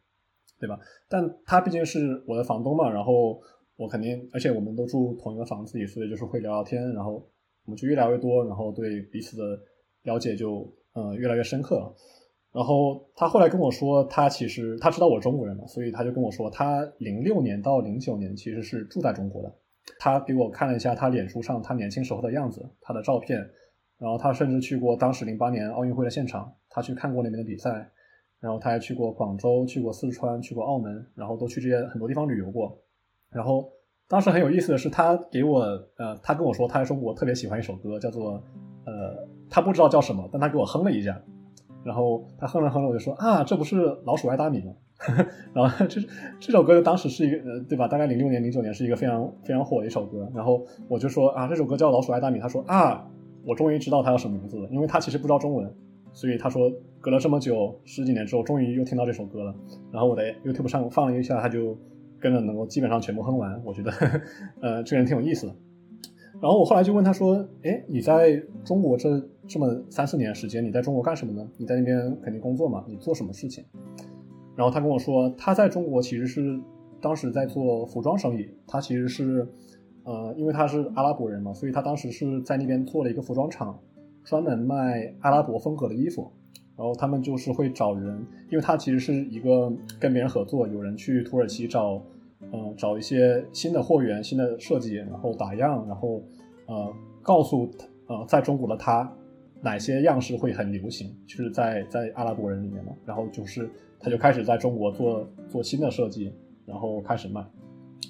[0.60, 0.80] 对吧？
[1.08, 3.40] 但他毕竟是我的房东嘛，然后
[3.78, 7.14] 我肯定，而且我们都住同一个房子里，所以就是会聊聊天，然后
[7.64, 9.60] 我们就越聊越多，然后对彼此的
[10.04, 11.96] 了解就呃越来越深刻了。
[12.52, 19.56] 然后他后来跟我说，他其实他知道我中国人嘛，所以他就跟我说，他零六年到零九年其实是住在中国的。
[20.00, 23.38] 他给我看了一下他脸书上他年轻时候的样子，他的照片，
[24.00, 27.92] 然后他甚至去过当时零八年奥运会的现场，他去看过那边的比赛，
[28.40, 32.82] 然后他还去过广州，去过四川，去过澳门，然后都去这些很多地方旅游过。
[33.32, 33.70] 然后
[34.08, 35.60] 当时很有意思的是，他给我
[35.98, 38.42] 呃，他跟我说他还说我特别喜欢一首歌，叫做
[38.86, 41.22] 呃，他不知道叫什么，但他给我哼了一下。
[41.84, 44.74] 然后他哼着哼着，我就说啊，这不是老鼠爱大米吗？
[45.54, 46.02] 然后这
[46.40, 47.88] 这首歌当时是一个呃，对吧？
[47.88, 50.28] 大概零六年、零九年是一个非常非常火的一首歌。
[50.34, 52.40] 然后我就说啊，这首歌叫《老鼠爱大米》。
[52.42, 53.08] 他说啊，
[53.46, 55.72] 我终于知道它叫什么名字了，因为他其实不知道中文，
[56.12, 56.70] 所以他说
[57.00, 59.54] 隔了这么久十几年之后，终于又听到这首歌了。
[59.92, 61.78] 然后我在 YouTube 上放了一下，他就
[62.20, 63.62] 跟着能够基本上全部哼完。
[63.64, 63.92] 我觉得
[64.62, 65.56] 呃，这个人挺有意思的。
[66.40, 71.50] 然后我后来就问他说，哎，你在中国这这么三四年时间，你在中国干什么呢？
[71.58, 72.86] 你在那边肯定工作嘛？
[72.88, 73.66] 你做什么事情？
[74.56, 76.60] 然后他跟我说，他在中国其实是
[77.02, 78.48] 当时在做服装生意。
[78.68, 79.48] 他其实是，
[80.04, 83.80] 呃，因为他是阿拉伯人嘛，所以他当时是在那边做了一个服装厂，
[84.24, 86.32] 专门卖阿拉伯风格的衣服。
[86.78, 92.02] 然后他们就是会找人，因为他其实是一个跟别人合作，有人去土耳其找，
[92.52, 96.22] 呃，找一些新的货源、新的设计，然后打样，然后
[96.68, 97.70] 呃，告诉
[98.08, 99.12] 呃，在中国的他。
[99.60, 101.12] 哪些样式会很流行？
[101.26, 103.68] 就是在在阿拉伯人里面嘛，然后就是
[104.00, 106.32] 他就开始在中国做做新的设计，
[106.64, 107.44] 然后开始卖，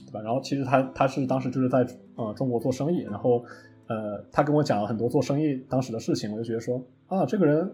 [0.05, 0.21] 对吧？
[0.21, 1.87] 然后其实他他是当时就是在
[2.17, 3.41] 呃中国做生意，然后
[3.87, 7.71] 呃他跟我讲了很多做生意当时的事情，我就觉得说啊这个人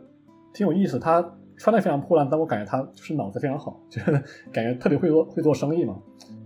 [0.54, 1.22] 挺有意思，他
[1.58, 4.12] 穿的非常破烂，但我感觉他就是脑子非常好，就是
[4.54, 5.97] 感觉特别会做会做生意嘛。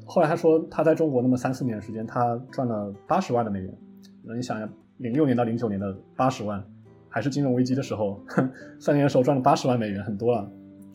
[0.05, 3.77] 后来他说他在中国那么三四年时间，他赚了八十万的美元，
[4.23, 6.63] 那你想想零六年到零九年的八十万。
[7.09, 8.19] 还是金融危机的时候，
[8.79, 10.47] 三年的时候赚了八十万美元，很多了。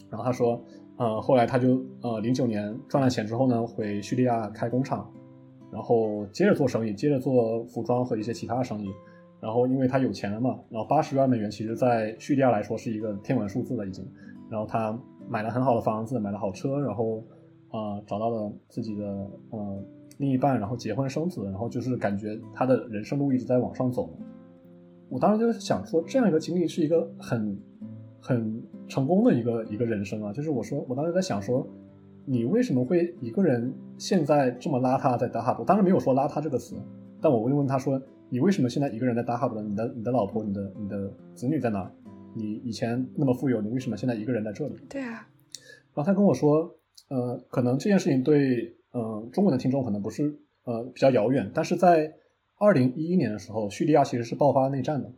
[0.08, 0.62] 然后他说，
[0.96, 5.10] 呃，后来他就呃，零九年赚了钱之后呢，回叙利亚开工厂，
[5.72, 8.88] 然后接着做生意，接着做服装和一些其他的生意。
[9.42, 14.06] 然后因为他有钱了嘛，然后八十万美元其实在叙利亚来说是一个天文数字了已经。
[14.48, 14.96] 然后他
[15.28, 17.18] 买了很好的房子，买了好车，然后
[17.70, 19.04] 啊，找到了自己的
[19.50, 19.84] 呃
[20.18, 24.08] 另一半，然后结婚生子，然后就是感觉他的人生路一直在往上走。
[25.08, 27.58] 我当时就是想说，这样一个经历是一个很
[28.20, 30.32] 很成功的一个一个人生啊。
[30.32, 31.66] 就是我说，我当时在想说，
[32.24, 35.64] 你为什么会一个人现在这么邋遢在达哈布？
[35.64, 36.76] 当然没有说邋遢这个词，
[37.20, 38.00] 但我会问他说，
[38.32, 39.60] 你为什么现在一个人在达哈布？
[39.60, 41.92] 你的你的老婆、你的你的子女在哪？
[42.34, 44.76] 你以前那么富有，你为什么现在一个人在这里？
[44.88, 45.28] 对啊。
[45.94, 46.74] 然后他跟我说，
[47.10, 52.14] 呃，可能这件事情对呃中文的听众可能不是呃比较遥远，但是在。
[52.58, 55.12] 二零一一年的时候，叙利亚其实是爆发内战的。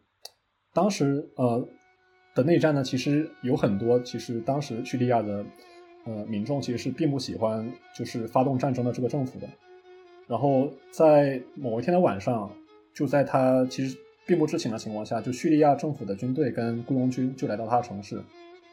[0.73, 1.69] 当时，呃，
[2.35, 5.45] 的内战呢，其实有很多，其实当时叙利亚的，
[6.07, 9.49] 呃，民众其实是并不喜欢就是发动战争的这个政府的。
[10.27, 12.51] 然后在某一天的晚上，
[12.95, 18.23] 就在他其实并不知情的情况下，就叙利亚政府的军队跟雇佣军就来到他的城市，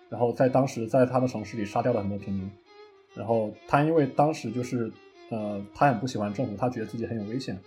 [0.09, 2.49] 然后在当时在他的城市里杀掉了很多平民。
[3.13, 4.89] 然后他因为当时就是，
[5.29, 7.57] 呃，他很不喜欢政府，他觉得自己很有危险。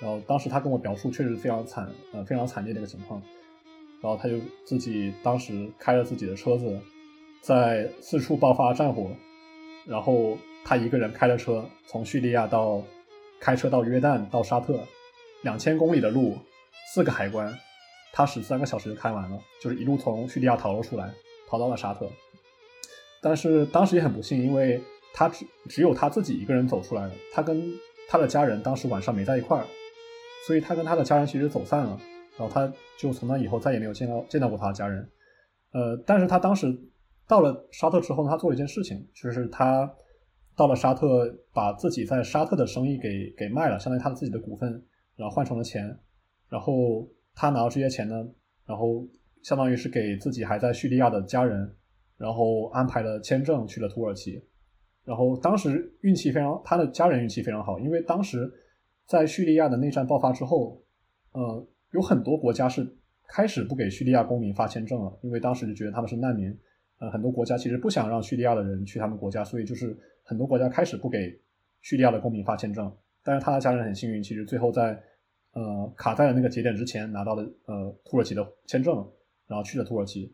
[0.00, 3.20] 然后当时他跟我描述确实非常惨，呃，非常惨烈的一个情况。
[4.00, 6.78] 然后他就自己当时开着自己的车子，
[7.40, 9.10] 在四处爆发战火。
[9.86, 12.82] 然后他一个人开着车从叙利亚到
[13.40, 14.78] 开车到约旦到沙特，
[15.44, 16.36] 两千公里的路，
[16.92, 17.56] 四个海关，
[18.12, 21.14] 他十三个小时就开完了，就是一路从叙利亚逃了出来，
[21.48, 22.10] 逃到了沙特。
[23.22, 24.82] 但是当时也很不幸，因为
[25.12, 27.72] 他只只有他自己一个人走出来了，他跟
[28.08, 29.64] 他的家人当时晚上没在一块儿。
[30.46, 31.98] 所以他跟他的家人其实走散了，
[32.36, 35.10] 然后他就从那以后再也没有见到见到过他的家人。
[35.72, 36.66] 呃，但是他当时
[37.26, 39.90] 到了沙特之后呢，他做了一件事情，就是他
[40.54, 44.84] 到了沙特，把自己在沙特的生意给给卖了，相当于他自己的股份，
[45.16, 45.98] 然后换成了钱。
[46.48, 48.26] 然后他拿到这些钱呢，
[48.66, 49.06] 然后
[49.42, 51.74] 相当于是给自己还在叙利亚的家人，
[52.16, 54.42] 然后安排了签证去了土耳其。
[55.04, 58.52] 然后当时运气非常，他的家人运气非常好，因为当时。
[59.06, 60.82] 在叙利亚的内战爆发之后，
[61.32, 62.96] 呃，有很多国家是
[63.28, 66.48] 开始不给叙利亚公民发签证了，因为当时就觉得他们是难民。
[66.98, 71.38] 呃，很多国家其实不想让叙利亚的人去他们国家，所以就是很多国家开始不给
[71.82, 72.90] 叙利亚的公民发签证。
[73.24, 75.02] 但是他的家人很幸运，其实最后在
[75.52, 78.94] 呃卡在了那个节点之前拿到了呃土耳其的签证，
[79.46, 80.32] 然后去了土耳其。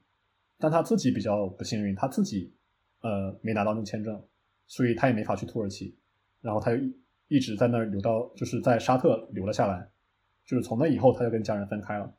[0.58, 2.52] 但他自己比较不幸运，他自己
[3.00, 4.22] 呃没拿到那个签证，
[4.66, 5.96] 所以他也没法去土耳其，
[6.42, 6.82] 然后他就
[7.28, 9.88] 一直在那儿留到，就是在沙特留了下来，
[10.44, 12.12] 就是从那以后他就跟家人分开了，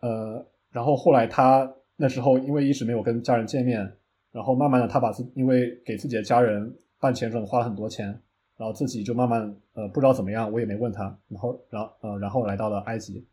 [0.00, 3.90] 呃，然后后来他那时候因为一直没有跟家人见面，
[4.32, 8.20] 然后慢慢的他把自因为给自己的家人办签证花了很多钱，
[8.56, 13.26] 然后自己就慢慢呃不知道怎么样，我也没问他，然后然呃然后来到了埃及。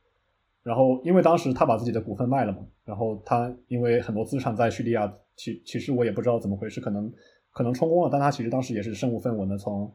[0.62, 7.12] 然后，因为当时他把自己的股份卖了嘛，然后他因为很多资产在叙利亚，其其实我也不知道怎么回事，可能
[7.52, 9.92] 可能充公了，但他其实当时也是身无分文的，从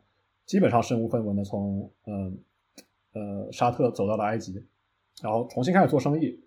[0.47, 2.39] 基本上身无分文的从嗯
[3.13, 4.65] 呃沙特走到了埃及，
[5.23, 6.43] 然后重新开始做生意，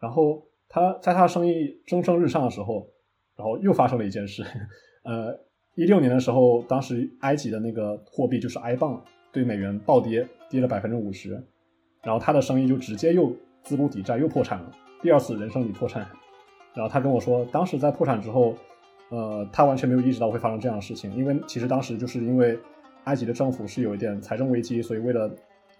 [0.00, 2.88] 然后他在他生意蒸蒸日上的时候，
[3.36, 4.42] 然后又发生了一件事，
[5.04, 5.38] 呃，
[5.80, 9.02] 一六年的时候，当时埃及的那个货币就是埃镑
[9.32, 11.30] 对美元暴跌，跌了百分之五十，
[12.02, 13.34] 然后他的生意就直接又。
[13.62, 14.72] 资不抵债又破产了，
[15.02, 16.00] 第二次人生里破产。
[16.72, 18.54] 然后他跟我说，当时在破产之后，
[19.10, 22.58] 呃，他完全没有意识到会发生这样的事情，因为其实当时就是因为
[23.04, 25.30] 埃及的政府是有一点财政危机，所以为了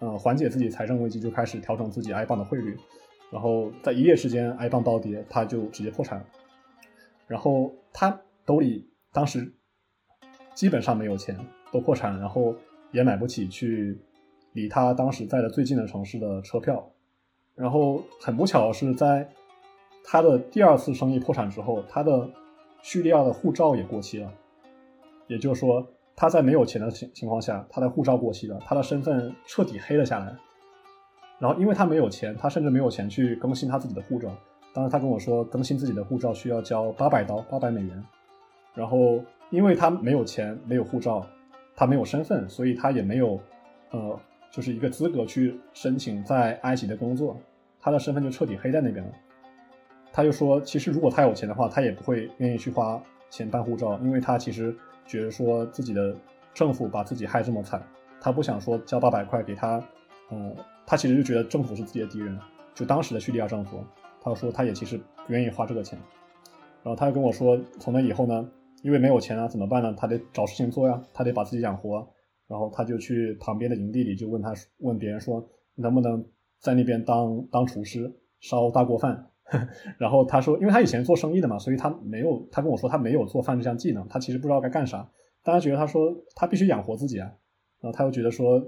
[0.00, 2.76] 呃缓解自己财政危机，就开始调整自己埃镑的汇率。
[3.30, 6.26] 然后在一夜之间，埃镑暴跌，他就直接破产了。
[7.26, 9.50] 然后他兜里当时
[10.60, 11.34] 基本上没有钱，
[11.72, 12.54] 都破产，然后
[12.92, 13.98] 也买不起去
[14.52, 16.86] 离他当时在的最近的城市的车票。
[17.54, 19.26] 然后很不巧是在
[20.04, 22.28] 他的第二次生意破产之后，他的
[22.82, 24.30] 叙利亚的护照也过期了。
[25.28, 25.82] 也就是说，
[26.14, 30.36] 他在没有钱的情情况下，他的护照过期了，他的身份彻底黑了下来。
[31.38, 34.28] 然后因为他没有钱，他甚至没有钱去更新他自己的护照。
[34.74, 38.04] 当时他跟我说，更新自己的护照需要交八百刀，八百美元。
[38.74, 41.26] 然后因为他没有钱，没有护照，
[41.76, 43.38] 他没有身份，所以他也没有
[43.90, 44.18] 呃，
[44.50, 47.36] 就是一个资格去申请在埃及的工作。
[47.80, 49.10] 他的身份就彻底黑在那边了。
[50.12, 54.74] 他就说，其实如果他有钱的话，他也不会愿意去花钱办护照，因为他其实
[55.06, 56.14] 觉得说自己的
[56.52, 57.82] 政府把自己害这么惨，
[58.20, 59.82] 他不想说交八百块给他，
[60.30, 60.52] 呃，
[60.86, 62.38] 他其实就觉得政府是自己的敌人，
[62.74, 63.82] 就当时的叙利亚政府。
[64.22, 65.98] 他说他也其实不愿意花这个钱。
[66.82, 68.46] 然后他又跟我说，从那以后呢，
[68.82, 69.94] 因为没有钱啊，怎么办呢？
[69.96, 72.06] 他得找事情做呀，他得把自己养活。
[72.46, 76.24] 然后他就去旁边的营地里就问他问别人说，能不能？
[76.62, 79.30] 在那边当当厨师烧大锅饭，
[79.96, 85.10] 然后他说，因为他以前做生意的嘛，所以他没有，他跟我说他没有做饭这项技能，他其实不知道该干啥。
[85.42, 87.32] 大家觉得他说他必须养活自己啊，
[87.80, 88.62] 然后他又觉得说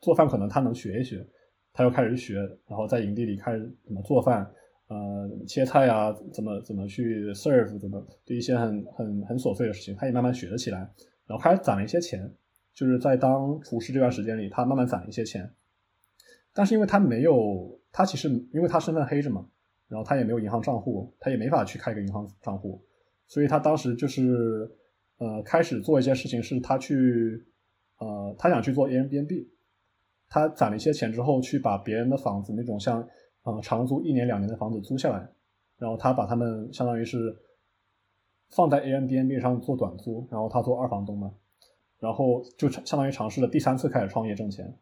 [0.00, 1.24] 做饭可能他能学一学，
[1.72, 2.34] 他又开始学，
[2.66, 4.50] 然后在营地里开始怎么做饭，
[4.88, 10.78] 呃，切菜啊，怎么怎么去 serve，怎么对一些很很很琐碎的事情，他也慢慢学了起来，
[11.26, 12.32] 然后开始攒了一些钱，
[12.72, 15.50] 就是在当厨师这段时间里，他慢慢攒了一些钱。
[16.54, 19.46] 但是因为他没有，他其实因为他身份黑着嘛，
[19.88, 22.80] 然后他也没有银行账户，他也没法去开个银行账户，
[23.26, 24.70] 所以他当时就是
[25.18, 27.44] 呃开始做一些事情，是他去
[27.98, 29.48] 呃他想去做 Airbnb，
[30.28, 33.06] 他攒了一些钱之后，去把别人的房子那种像
[33.46, 35.26] 呃长租一年两年的房子租下来，
[35.78, 37.34] 然后他把他们相当于是
[38.50, 41.32] 放在 Airbnb 上做短租，然后他做二房东嘛，
[41.98, 44.76] 然后就相当于尝试了第三次开始创业挣钱。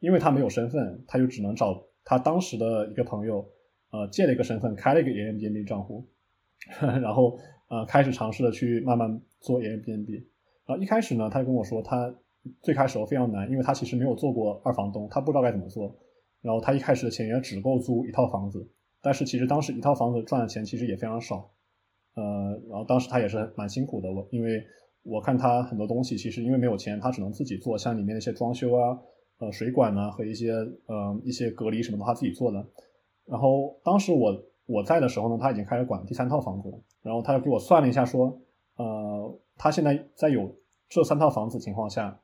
[0.00, 3.46] 因为他没有身份，他就只能找他当时的一个朋友，
[3.90, 6.06] 呃，借了一个身份，开了一个 Airbnb 账户，
[6.80, 7.38] 然后
[7.68, 10.24] 呃，开始尝试的去慢慢做 Airbnb。
[10.64, 12.14] 然后一开始呢，他就跟我说，他
[12.62, 15.94] 最开始非常难，因为他其实没有做过二房东，他不知道该怎么做。
[16.42, 18.68] 然后他一开始的钱也只够租一套房子，
[19.02, 21.50] 但是其实当时一套房子赚的钱其实也非常少。
[22.14, 24.62] 呃，然后当时他也是蛮辛苦的，我因为
[25.02, 28.98] 我看他很多东西，其实因为没有钱，他只能自己做，像里面那些装修啊。
[29.38, 32.62] 呃，水管呢和一些呃一些隔离什么的，他自己做的。
[33.24, 36.78] 然后当时我我在的时候呢，他已经开始管第三套房子了。
[37.00, 38.38] 然后他又给我算了一下，说，
[38.76, 40.54] 呃，他现在在有
[40.90, 42.20] 这三套房子情况下，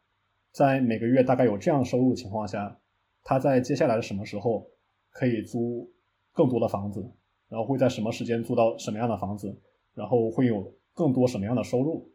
[0.53, 2.79] 在每个月大概有这样收入的情况下，
[3.27, 4.65] 他在接下来的什么时候
[5.11, 5.91] 可以租
[6.33, 7.01] 更多的房子，
[7.49, 9.53] 然后会在什么时间租到什么样的房子，
[9.95, 12.09] 然后会有更多什么样的收入。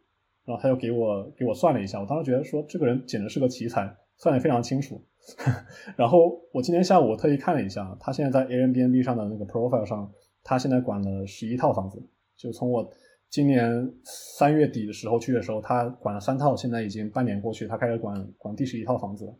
[0.45, 3.93] 然后他又给我给我算了一下，我当时觉得说这个人简直是个奇才。
[4.17, 5.03] 算的非常清楚，
[5.97, 10.11] 然后我今天下午我特意看了一下，他现在在 Airbnb 上的那个 profile 上，
[10.43, 11.99] 他现在管了十一套房子，
[12.37, 12.87] 就从我
[13.31, 19.35] 今年三月底的时候去的时候，他管了三套，现在已经半年过去，他开始管管第十一套房子了。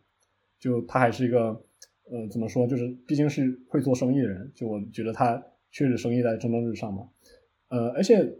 [0.62, 1.48] 就他还是一个，
[2.10, 5.42] 呃，怎么说，就是毕竟是会做生意的人，就我觉得他
[5.72, 7.08] 确实生意在蒸蒸日上嘛。
[7.68, 8.32] 呃，而且，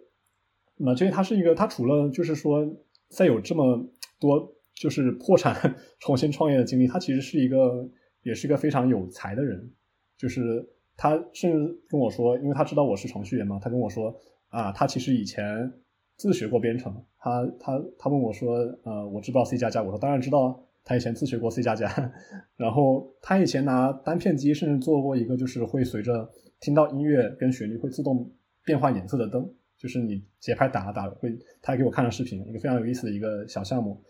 [0.76, 2.76] 那这他是一个，他除了就是说
[3.08, 4.54] 再有这么多。
[4.74, 7.86] 就是破产重新创业的经历，他其实是一个，
[8.22, 9.70] 也是一个非常有才的人。
[10.16, 10.66] 就是
[10.96, 14.18] 他甚至跟我说，因为他知道我是程序员嘛，他跟我说
[14.48, 15.70] 啊，他其实以前
[16.16, 17.04] 自学过编程。
[17.18, 19.82] 他他他问我说，呃，我知不知道 C 加加？
[19.82, 20.64] 我说当然知道。
[20.84, 21.88] 他以前自学过 C 加加，
[22.56, 26.28] 然后他以前拿单片机，甚至做过一个就是会随着
[26.60, 28.30] 听到音乐跟旋律会自动
[28.64, 31.30] 变换颜色的灯，就是你节拍打着打会，
[31.60, 34.02] 他还给我看了视频，一个非常有意思的一个小项目。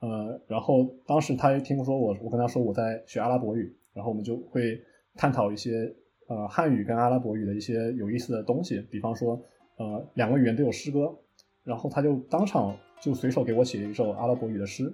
[0.00, 4.78] 呃，然后当时他听说我，我跟他说我在学阿拉伯语，然后我们就会
[5.14, 5.92] 探讨一些
[6.28, 9.42] 呃汉语跟阿拉伯语的一些有意思的东西，比方说
[9.76, 11.12] 呃两个语言都有诗歌，
[11.64, 14.92] 然后他就当场就随手给我写了一首阿拉伯语的诗。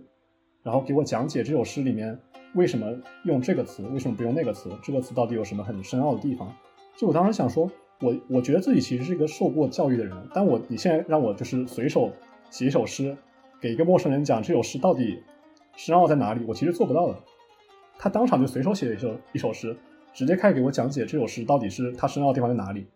[0.64, 2.18] 然后给我讲解这首诗里面
[2.54, 2.90] 为什么
[3.24, 6.50] 用这个词，为什么不用那个词，这个词到底有什么很深奥的地方？
[6.96, 12.10] 就我当时想说，我我觉得自己其实是一个受过教育的人，但我你现在让我就是随手
[12.48, 13.14] 写一首诗，
[13.60, 15.22] 给一个陌生人讲这首诗到底
[15.76, 17.16] 深奥在哪里，我其实做不到的。
[17.98, 19.76] 他当场就随手写了一首一首诗，
[20.14, 22.86] 直接开始给我讲解这首诗到底是它深奥的地方在哪里，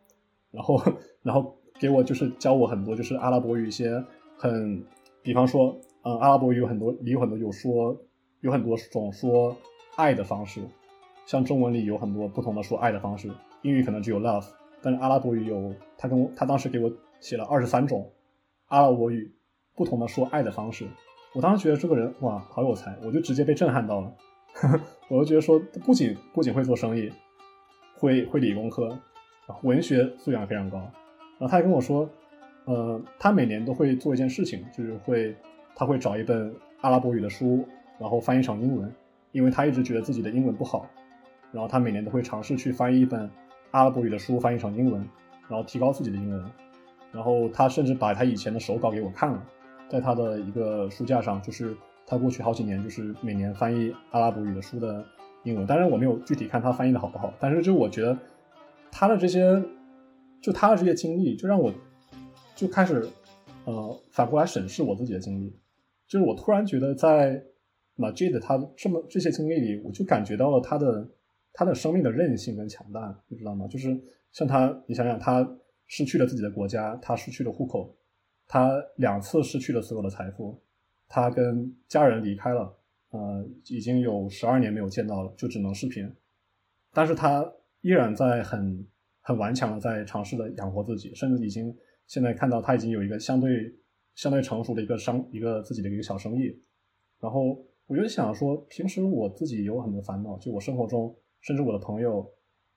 [0.51, 0.83] 然后
[1.23, 4.03] 然后给我就是教我很多就是阿拉伯语一些
[4.39, 4.83] 很，
[5.23, 5.79] 比方说。
[6.09, 7.95] 嗯，阿拉伯语有很多，里有很多有说，
[8.41, 9.55] 有很多种说
[9.95, 10.63] 爱的方式，
[11.27, 13.31] 像中文里有很多不同的说爱的方式。
[13.61, 14.47] 英语可能只有 love，
[14.81, 16.91] 但是阿拉伯语有，他跟我他当时给我
[17.21, 18.11] 写了二十三种
[18.69, 19.31] 阿拉伯语
[19.77, 20.87] 不同的说爱的方式。
[21.35, 24.11] 我当时觉得这个人哇，好有才，我就直接被震撼到了。
[25.11, 27.13] 我就觉得说，不仅不仅会做生意，
[27.99, 28.99] 会会理工科，
[29.63, 30.79] 文学素养非常高。
[30.79, 32.09] 然后他还跟我说，
[32.65, 35.37] 呃，他每年都会做一件事情，就是会。
[35.79, 37.64] 他会找一本阿拉伯语的书，
[38.01, 38.93] 然后翻译成英文，
[39.31, 40.85] 因为他一直觉得自己的英文不好，
[41.53, 43.31] 然后他每年都会尝试去翻译一本
[43.70, 45.01] 阿拉伯语的书，翻译成英文，
[45.49, 46.45] 然后提高自己的英文。
[47.12, 49.43] 然后他甚至把他以前的手稿给我看了，
[49.89, 51.74] 在他的一个书架上，就是
[52.05, 55.05] 他过去好几年就是每年翻译阿拉伯语的书的
[55.45, 55.64] 英文。
[55.64, 58.18] 当然我没有具体看他翻译的好不好，但是就我觉得
[58.91, 59.62] 他的这些，
[60.43, 61.72] 就他的这些经历，就让我
[62.55, 63.09] 就开始
[63.64, 65.57] 呃反过来审视我自己的经历。
[66.09, 67.45] 就是我突然觉得，在
[67.95, 71.07] 马 j 的他这么这些经历里，我就感觉到了他的
[71.53, 73.67] 他的生命的韧性跟强大，你知道吗？
[73.69, 73.95] 就是
[74.33, 75.47] 像他，你想想，他
[75.87, 77.95] 失去了自己的国家，他失去了户口，
[78.47, 80.59] 他两次失去了所有的财富，
[81.09, 82.75] 他跟家人离开了，
[83.11, 86.11] 呃，已经有十二年没有见到了，就只能视频，
[86.95, 87.53] 但是他
[87.83, 88.87] 依然在很
[89.21, 93.75] 很顽强的在尝试着养活自己，甚至已经现在看到他已经有一个相对。
[94.19, 96.53] 相对成熟的一个商，一个自己的一个小生意，
[97.21, 97.57] 然后
[97.87, 102.29] 我就想说，平时我自己有很多烦恼，就我生活中，甚至我的朋友，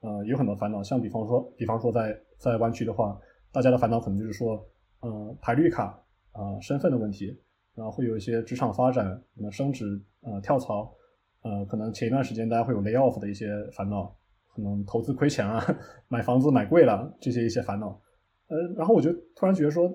[0.01, 0.83] 呃，有很多烦恼。
[0.83, 3.19] 像比方说，比方说在在湾区的话，
[3.51, 4.63] 大家的烦恼可能就是说，
[4.99, 5.99] 呃，排绿卡
[6.31, 7.35] 啊，身份的问题，
[7.73, 9.03] 然后会有一些职场发展，
[9.35, 10.93] 可能升职，呃，跳槽，
[11.41, 14.15] 呃，可能前一段时间大家会有 lay off 的一些烦恼，
[14.53, 15.59] 可能投资亏钱啊，
[16.07, 17.99] 买房子买贵了这些一些烦恼，
[18.47, 19.91] 呃，然后我就突然觉得说。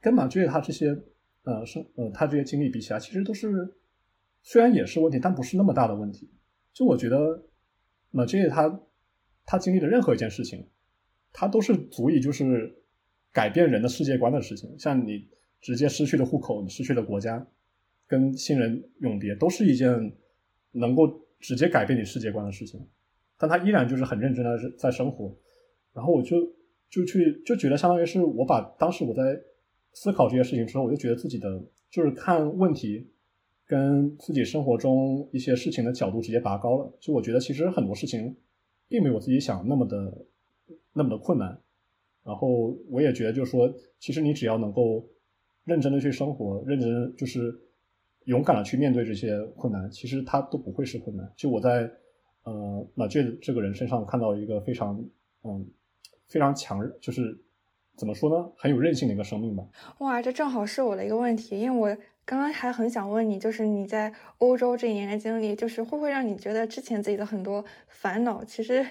[0.00, 0.96] 跟马俊他这些，
[1.42, 3.76] 呃，是呃，他这些经历比起来，其实都是
[4.42, 6.30] 虽然也是问题，但不是那么大的问题。
[6.72, 7.44] 就我觉得，
[8.10, 8.80] 马俊他
[9.44, 10.66] 他经历的任何一件事情，
[11.32, 12.74] 他都是足以就是
[13.30, 14.74] 改变人的世界观的事情。
[14.78, 15.28] 像你
[15.60, 17.46] 直接失去了户口，你失去了国家，
[18.06, 20.16] 跟亲人永别，都是一件
[20.72, 21.06] 能够
[21.40, 22.88] 直接改变你世界观的事情。
[23.36, 25.36] 但他依然就是很认真的在生活。
[25.92, 26.38] 然后我就
[26.88, 29.22] 就去就觉得，相当于是我把当时我在。
[29.92, 33.10] 思考这些事情之后，我就觉得自己的就是看问题
[33.66, 36.92] 跟自己生活中一些事情的角度直接拔高了。
[37.00, 38.36] 就我觉得其实很多事情
[38.88, 40.26] 并没有我自己想那么的
[40.92, 41.60] 那么的困难。
[42.22, 45.08] 然后我也觉得就是说，其实你只要能够
[45.64, 47.52] 认真的去生活，认真就是
[48.24, 51.30] 勇敢的去面对这些困难，其实它都不会是困难。
[51.36, 51.90] 就我在
[52.44, 55.04] 呃马这这个人身上看到一个非常
[55.42, 55.66] 嗯
[56.28, 57.38] 非常强，就是。
[58.00, 58.50] 怎么说呢？
[58.56, 59.62] 很有韧性的一个生命吧。
[59.98, 68.86] 哇，这正好是我的一个问题，因为我刚刚还很想问你，就是你在欧洲这一年的经历，就是会不会让你觉得之前自己的很多烦恼其实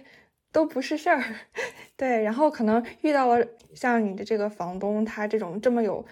[0.52, 1.24] 都不是事儿？
[1.98, 6.06] 对，然后可能遇到了像你的这个房东，他这种这么有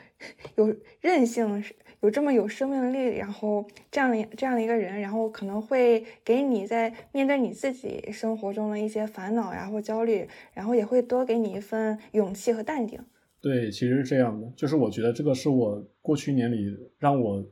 [0.56, 1.64] 有韧性。
[2.02, 13.00] 有这么有生命力，然后这样的这样的一个人，然后可能会给你在面对你自己生活中的一些烦恼呀或焦虑，然后也会多给你一份勇气和淡定。
[13.42, 16.58] 对，其实是这样的，就是我觉得这个是我过去一年里
[17.00, 17.44] 让我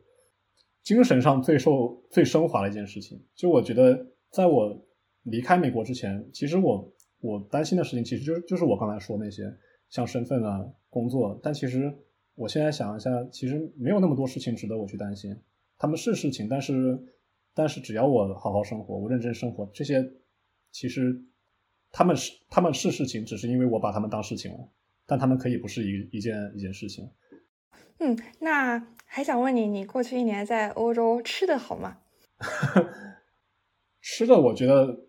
[0.83, 3.19] 精神上最受最升华的一件事情。
[3.33, 4.79] 就我觉得，在我
[5.25, 9.43] 离开美国之前，其实我我担心的事情，其实就是就是我刚才说那些，
[9.89, 11.93] 像身份啊、工作，但其实。
[12.37, 15.33] 我现在想一下，其实没有那么多事情值得我去担心。
[15.77, 17.01] 他们是事情，但是，
[17.53, 20.05] 但是只要我好好生活，我认真生活，这些
[20.69, 21.23] 其实
[21.93, 24.69] 他们是他们是事情，只是因为我把他们当事情了。
[25.05, 27.09] 但他们可以不是一一件一件事情。
[27.99, 31.99] 嗯，那还想问你，你过去一年在欧洲吃的好吗？
[34.03, 35.04] 吃的我觉得，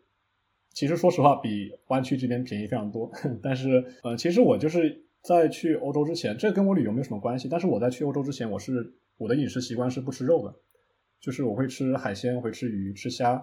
[0.77, 3.11] 其实说实话，比湾区这边便宜非常多。
[3.43, 7.49] 但是，呃，其实我就是在去欧洲之前，这跟我旅游没有什么关系。
[7.49, 10.55] 但是我在去欧洲之前，我是我的饮食习惯是不吃肉的，
[11.18, 13.43] 就是我会吃海鲜，会吃鱼、吃虾，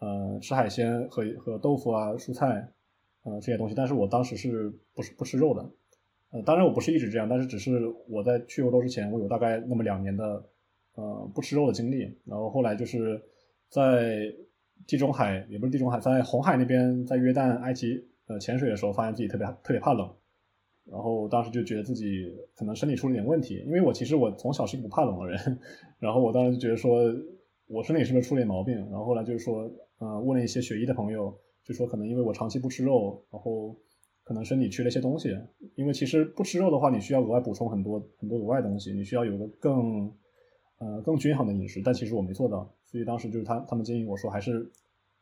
[0.00, 2.68] 呃，吃海鲜和和豆腐啊、蔬菜，
[3.22, 3.74] 呃，这些东西。
[3.76, 5.70] 但是我当时是不是不吃肉的？
[6.32, 7.70] 呃，当然我不是一直这样，但是只是
[8.08, 10.44] 我在去欧洲之前，我有大概那么两年的
[10.96, 12.00] 呃不吃肉的经历。
[12.26, 13.22] 然后后来就是
[13.68, 14.34] 在。
[14.86, 20.10] 地中海也不是地中海，在红海那边，在约旦、埃及呃潜水的时候，发现自己特别特别怕冷，
[20.84, 25.58] 然后当时就觉得自己可能身体出了点问题，因为我其实我从小是不怕冷的人，
[25.98, 27.00] 然后我当时就觉得说
[27.66, 33.74] 我身体是不是出了点毛病，然后后来就是说，呃，问了一些学医的朋友，就说可能因为我长期不吃肉，然后
[34.22, 35.30] 可能身体缺了一些东西，
[35.74, 40.12] 因为其实不吃肉的话，你需要额外补充很多很多额外东西，你需要有个更
[40.84, 42.70] 呃更均衡的饮食，但其实我没做到。
[42.84, 44.70] 所以当时就是他他们建议我说还是，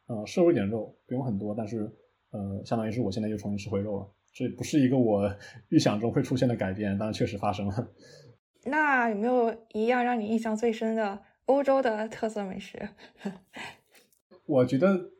[0.06, 1.88] 呃摄入一点肉，不用很多，但是
[2.32, 5.32] 呃相当于是我现在又重新吃回肉了，这不是一个我
[5.70, 7.88] 预想中会出现的改变，但是确实发生了。
[8.66, 12.88] 那有没有一样让你印象最深的欧洲的特色美食？
[14.46, 15.10] 我觉得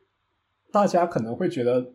[0.71, 1.93] 大家可能会觉得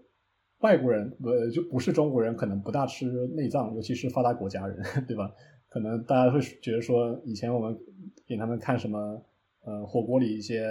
[0.61, 5.33] 外国人呃就不是中国人，可能不大吃内脏，尤其是发达国家人，对吧？
[5.69, 7.79] 可能大家会觉得说以前我们
[8.27, 9.23] 给他们看什么。
[9.65, 10.65] 呃，火锅里一些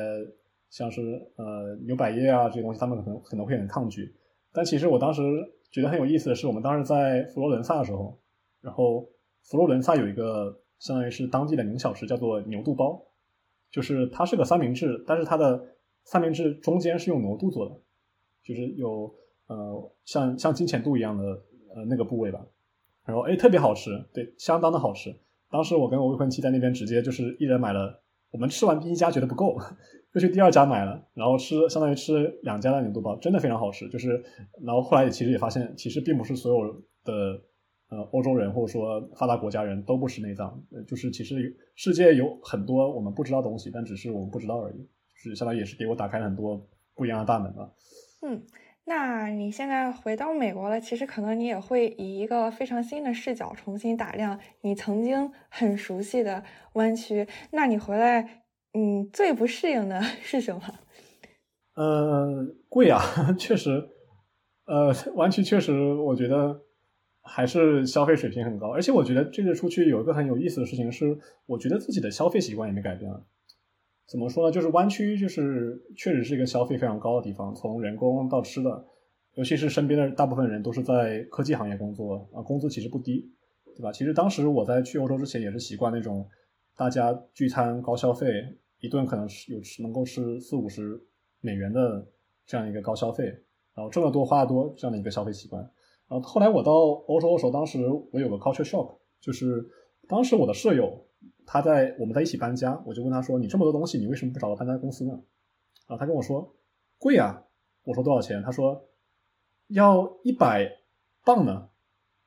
[0.72, 1.02] 像是
[1.36, 4.16] 呃牛百叶啊这些东西，他们可能可能会很抗拒。
[4.52, 5.22] 但其实我当时
[5.70, 8.18] 觉得很有意思的是，我们当时在佛罗伦萨的时候，
[8.60, 9.08] 然后
[9.44, 13.06] 佛罗伦萨有一个相当于是当地的名小吃，叫做牛肚包，
[13.70, 15.64] 就是它是个三明治，但是它的
[16.06, 17.76] 三明治中间是用牛肚做的，
[18.42, 19.14] 就是有
[19.46, 21.24] 呃像像金钱肚一样的
[21.76, 22.44] 呃那个部位吧。
[23.08, 25.16] 然后哎，特别好吃，对，相当的好吃。
[25.50, 28.04] 当时我跟我未婚妻在那边直接就是一人买了。
[28.30, 29.58] 我们吃完第一家觉得不够，
[30.14, 33.88] 又去第二家买了，然后吃相当于吃两家的牛肚包，真的非常好吃。
[33.88, 34.22] 就是，
[34.62, 36.74] 然后后来也其实也发现，其实并不是所有
[37.06, 37.42] 的
[37.90, 44.76] 呃欧洲人或者说发达国家人都不吃内脏，就是其实世界有很多我们不知道东西，但只是我们不知道而已。
[44.76, 46.62] 就是相当于也是给我打开了很多
[46.94, 47.72] 不一样的大门吧。
[48.24, 48.44] 嗯。
[48.90, 57.28] 那你现在回到美国了，其实可能你也会以一个非常新的视角重新打量你曾经很熟悉的湾区。
[57.52, 60.62] 那你回来，嗯，最不适应的 是什么？
[61.76, 63.02] 呃，贵啊，
[63.38, 63.90] 确实，
[64.66, 66.62] 呃，湾区确实，我觉得
[67.22, 68.72] 还是消费水平很高。
[68.72, 73.12] 而且我觉得这次出去有一个很有意思的事情是，我觉得自己的消费习惯也没改变。
[74.08, 74.52] 怎么说呢？
[74.52, 78.86] 就是湾区，就是确实是一个消费非常高的地方，从人工到吃的，
[79.34, 83.30] 尤其是身边的大部分人都是在科技行业工作啊，工资其实不低，
[83.76, 83.92] 对吧？
[83.92, 86.26] 其实当时我在去欧洲之前也是习惯那种
[86.78, 88.28] 大家聚餐高消费，
[88.80, 91.02] 一顿可能是有吃能够吃四五十
[91.42, 92.08] 美元的
[92.46, 93.26] 这样一个高消费，
[93.76, 95.62] 然后挣得多花得多这样的一个消费习惯。
[96.08, 99.68] 然后后来我到欧洲的时候，当时我有个 culture shock，就是
[100.08, 101.04] 当时我的舍友。
[101.48, 105.18] 他在我们在一起搬家，我就问他说：“你这么多东西，你为什么不找个搬家公司呢？”
[105.88, 106.54] 啊，他跟我说
[107.00, 107.42] ：“贵啊。”
[107.86, 108.90] 我说：“多少钱？”他说
[109.70, 110.70] ：“要一百
[111.24, 111.70] 磅呢。”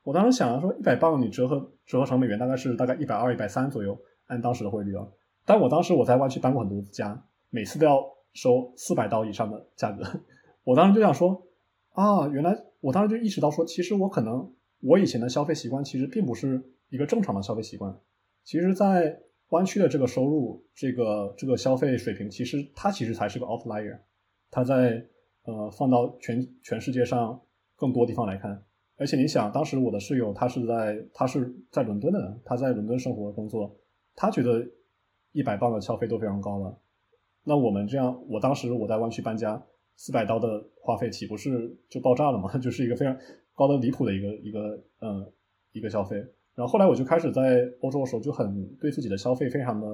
[0.01, 3.95] 我当时想说：“一百磅你折合折合成美元大概是大概一百二、一百三左右，
[4.25, 5.07] 按当时的汇率啊。”
[5.45, 8.03] 但我当时我在湾区搬过很多家，每次都要
[8.33, 10.03] 收四百刀以上的价格。
[10.65, 11.47] 我当时就想说
[11.93, 17.95] ：“啊，原来我当时就意识到说，其实我可能我以前的消费习惯其实并不是一个正常的消费习惯。”
[18.43, 23.99] 其实，在湾区的这个收入、这个这个消费水平，其实它其实才是个 outlier。
[24.49, 25.05] 它在
[25.43, 27.39] 呃放到全全世界上
[27.75, 28.63] 更多地方来看，
[28.97, 33.75] 而且你想，当时我的室友他是在他是在伦敦的，他在伦敦生活工作，
[34.15, 34.65] 他觉得
[35.31, 36.77] 一百磅的消费都非常高了。
[37.43, 39.61] 那我们这样，我当时我在湾区搬家，
[39.95, 42.55] 四百刀的花费岂不是就爆炸了吗？
[42.59, 43.17] 就是一个非常
[43.53, 45.31] 高的离谱的一个一个嗯
[45.71, 46.23] 一个消费。
[46.61, 49.87] 然后后来我就开始在欧洲的时候就很对自己的消费非常的，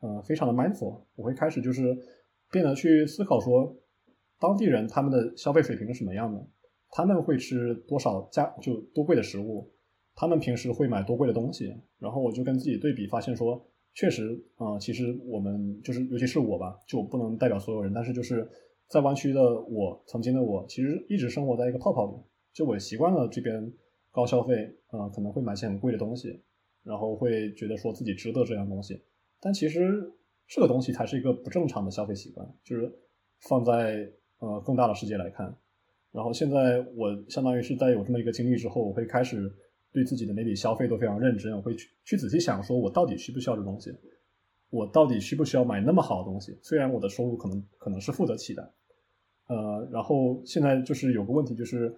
[0.00, 1.04] 呃，非常的 mindful。
[1.14, 1.96] 我会开始就是
[2.50, 3.72] 变得去思考说，
[4.40, 6.44] 当地人他们的消费水平是什么样的？
[6.90, 9.70] 他们会吃多少价就多贵的食物？
[10.16, 11.72] 他们平时会买多贵的东西？
[12.00, 13.64] 然后我就跟自己对比，发现说，
[13.94, 18.44] 确实啊，其实我们就是尤其是我吧，就不能代表所有人，但是就是
[18.88, 22.16] 在湾区的我，曾经的我，其实一直生活在一个泡泡里，
[22.52, 23.72] 就我习惯了这边。
[24.14, 26.40] 高消费，呃，可能会买些很贵的东西，
[26.84, 29.02] 然后会觉得说自己值得这样东西，
[29.40, 30.12] 但其实
[30.46, 32.90] 这个东西才是一个不正常的消费习惯，就是
[33.40, 34.08] 放在
[34.38, 35.52] 呃更大的世界来看。
[36.12, 39.52] 然后现在我相当于是在有这么一个经历之后，我会开始
[39.90, 43.92] 对自己的每笔消费都非常认真，我会去去仔细想，说我到底需不需要这东西，
[44.70, 46.56] 我到底需不需要买那么好的东西？
[46.62, 48.72] 虽然我的收入可能可能是付得起的，
[49.48, 51.92] 呃，然后现在就是有个问题，就是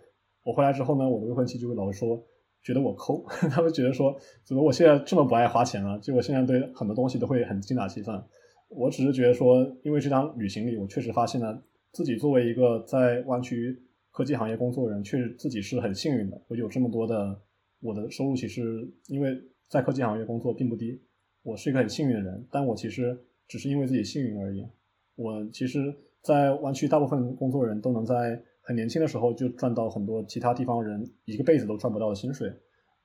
[0.47, 2.25] 我回来之后呢，我的未婚妻就会老是说，
[2.63, 5.99] 觉得我抠， 他们觉得说，怎么我现在这么不爱花钱了？
[5.99, 8.25] 就我现在对很多东西都会很精打细算。
[8.69, 13.77] 我只是觉得说，因为这趟旅行里，我确实发现了自己作为一个在湾区
[14.13, 16.41] 科技行业工作人，确实自己是很幸运的。
[16.47, 17.41] 我有这么多的，
[17.81, 19.37] 我的收入其实因为
[19.69, 21.03] 在科技行业工作并不低，
[21.43, 22.47] 我是一个很幸运的人。
[22.53, 23.19] 但我其实
[23.49, 24.65] 只是因为自己幸运而已。
[25.17, 25.93] 我其实，
[26.23, 32.53] 在湾区大部分工作人都能在很年轻的时候就赚到很多其他地方人一个辈子都赚不到的薪水。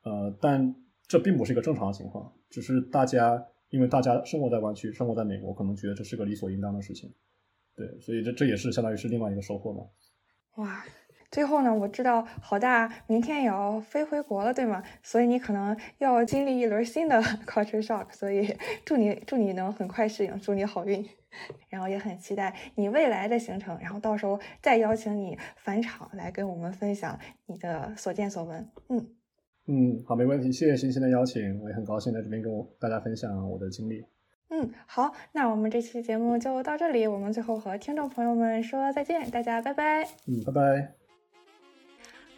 [0.04, 0.76] 呃，但
[1.08, 3.48] 这并不是一个正常的情况，只是大家。
[3.72, 7.10] 因为大家生活在湾区，生活在美国，可能觉得这是个理所应当的事情，
[7.74, 9.86] 对，所以这这也是相当于是另外一个收获嘛。
[10.58, 10.84] 哇，
[11.32, 14.84] 最后呢，我知道好大明天也要飞回国了，对吗？
[15.02, 18.56] 所以你可能要经历一轮新的 culture shock，所以
[18.86, 21.04] 祝你祝你能很快适应，祝你好运，
[21.70, 29.16] 然后也很期待你未来的行程，然后到时候再邀请你返场来跟我们分享你的所见所闻，嗯。
[29.68, 34.04] 嗯，好，没问题，谢谢欣欣的邀请，我也很高兴在这边跟我大家分享我的经历。
[34.50, 40.04] 嗯，好，那我们这期节目就到这里，我们最后和听众朋友们说再见，大家拜拜。
[40.26, 41.01] 嗯，拜拜。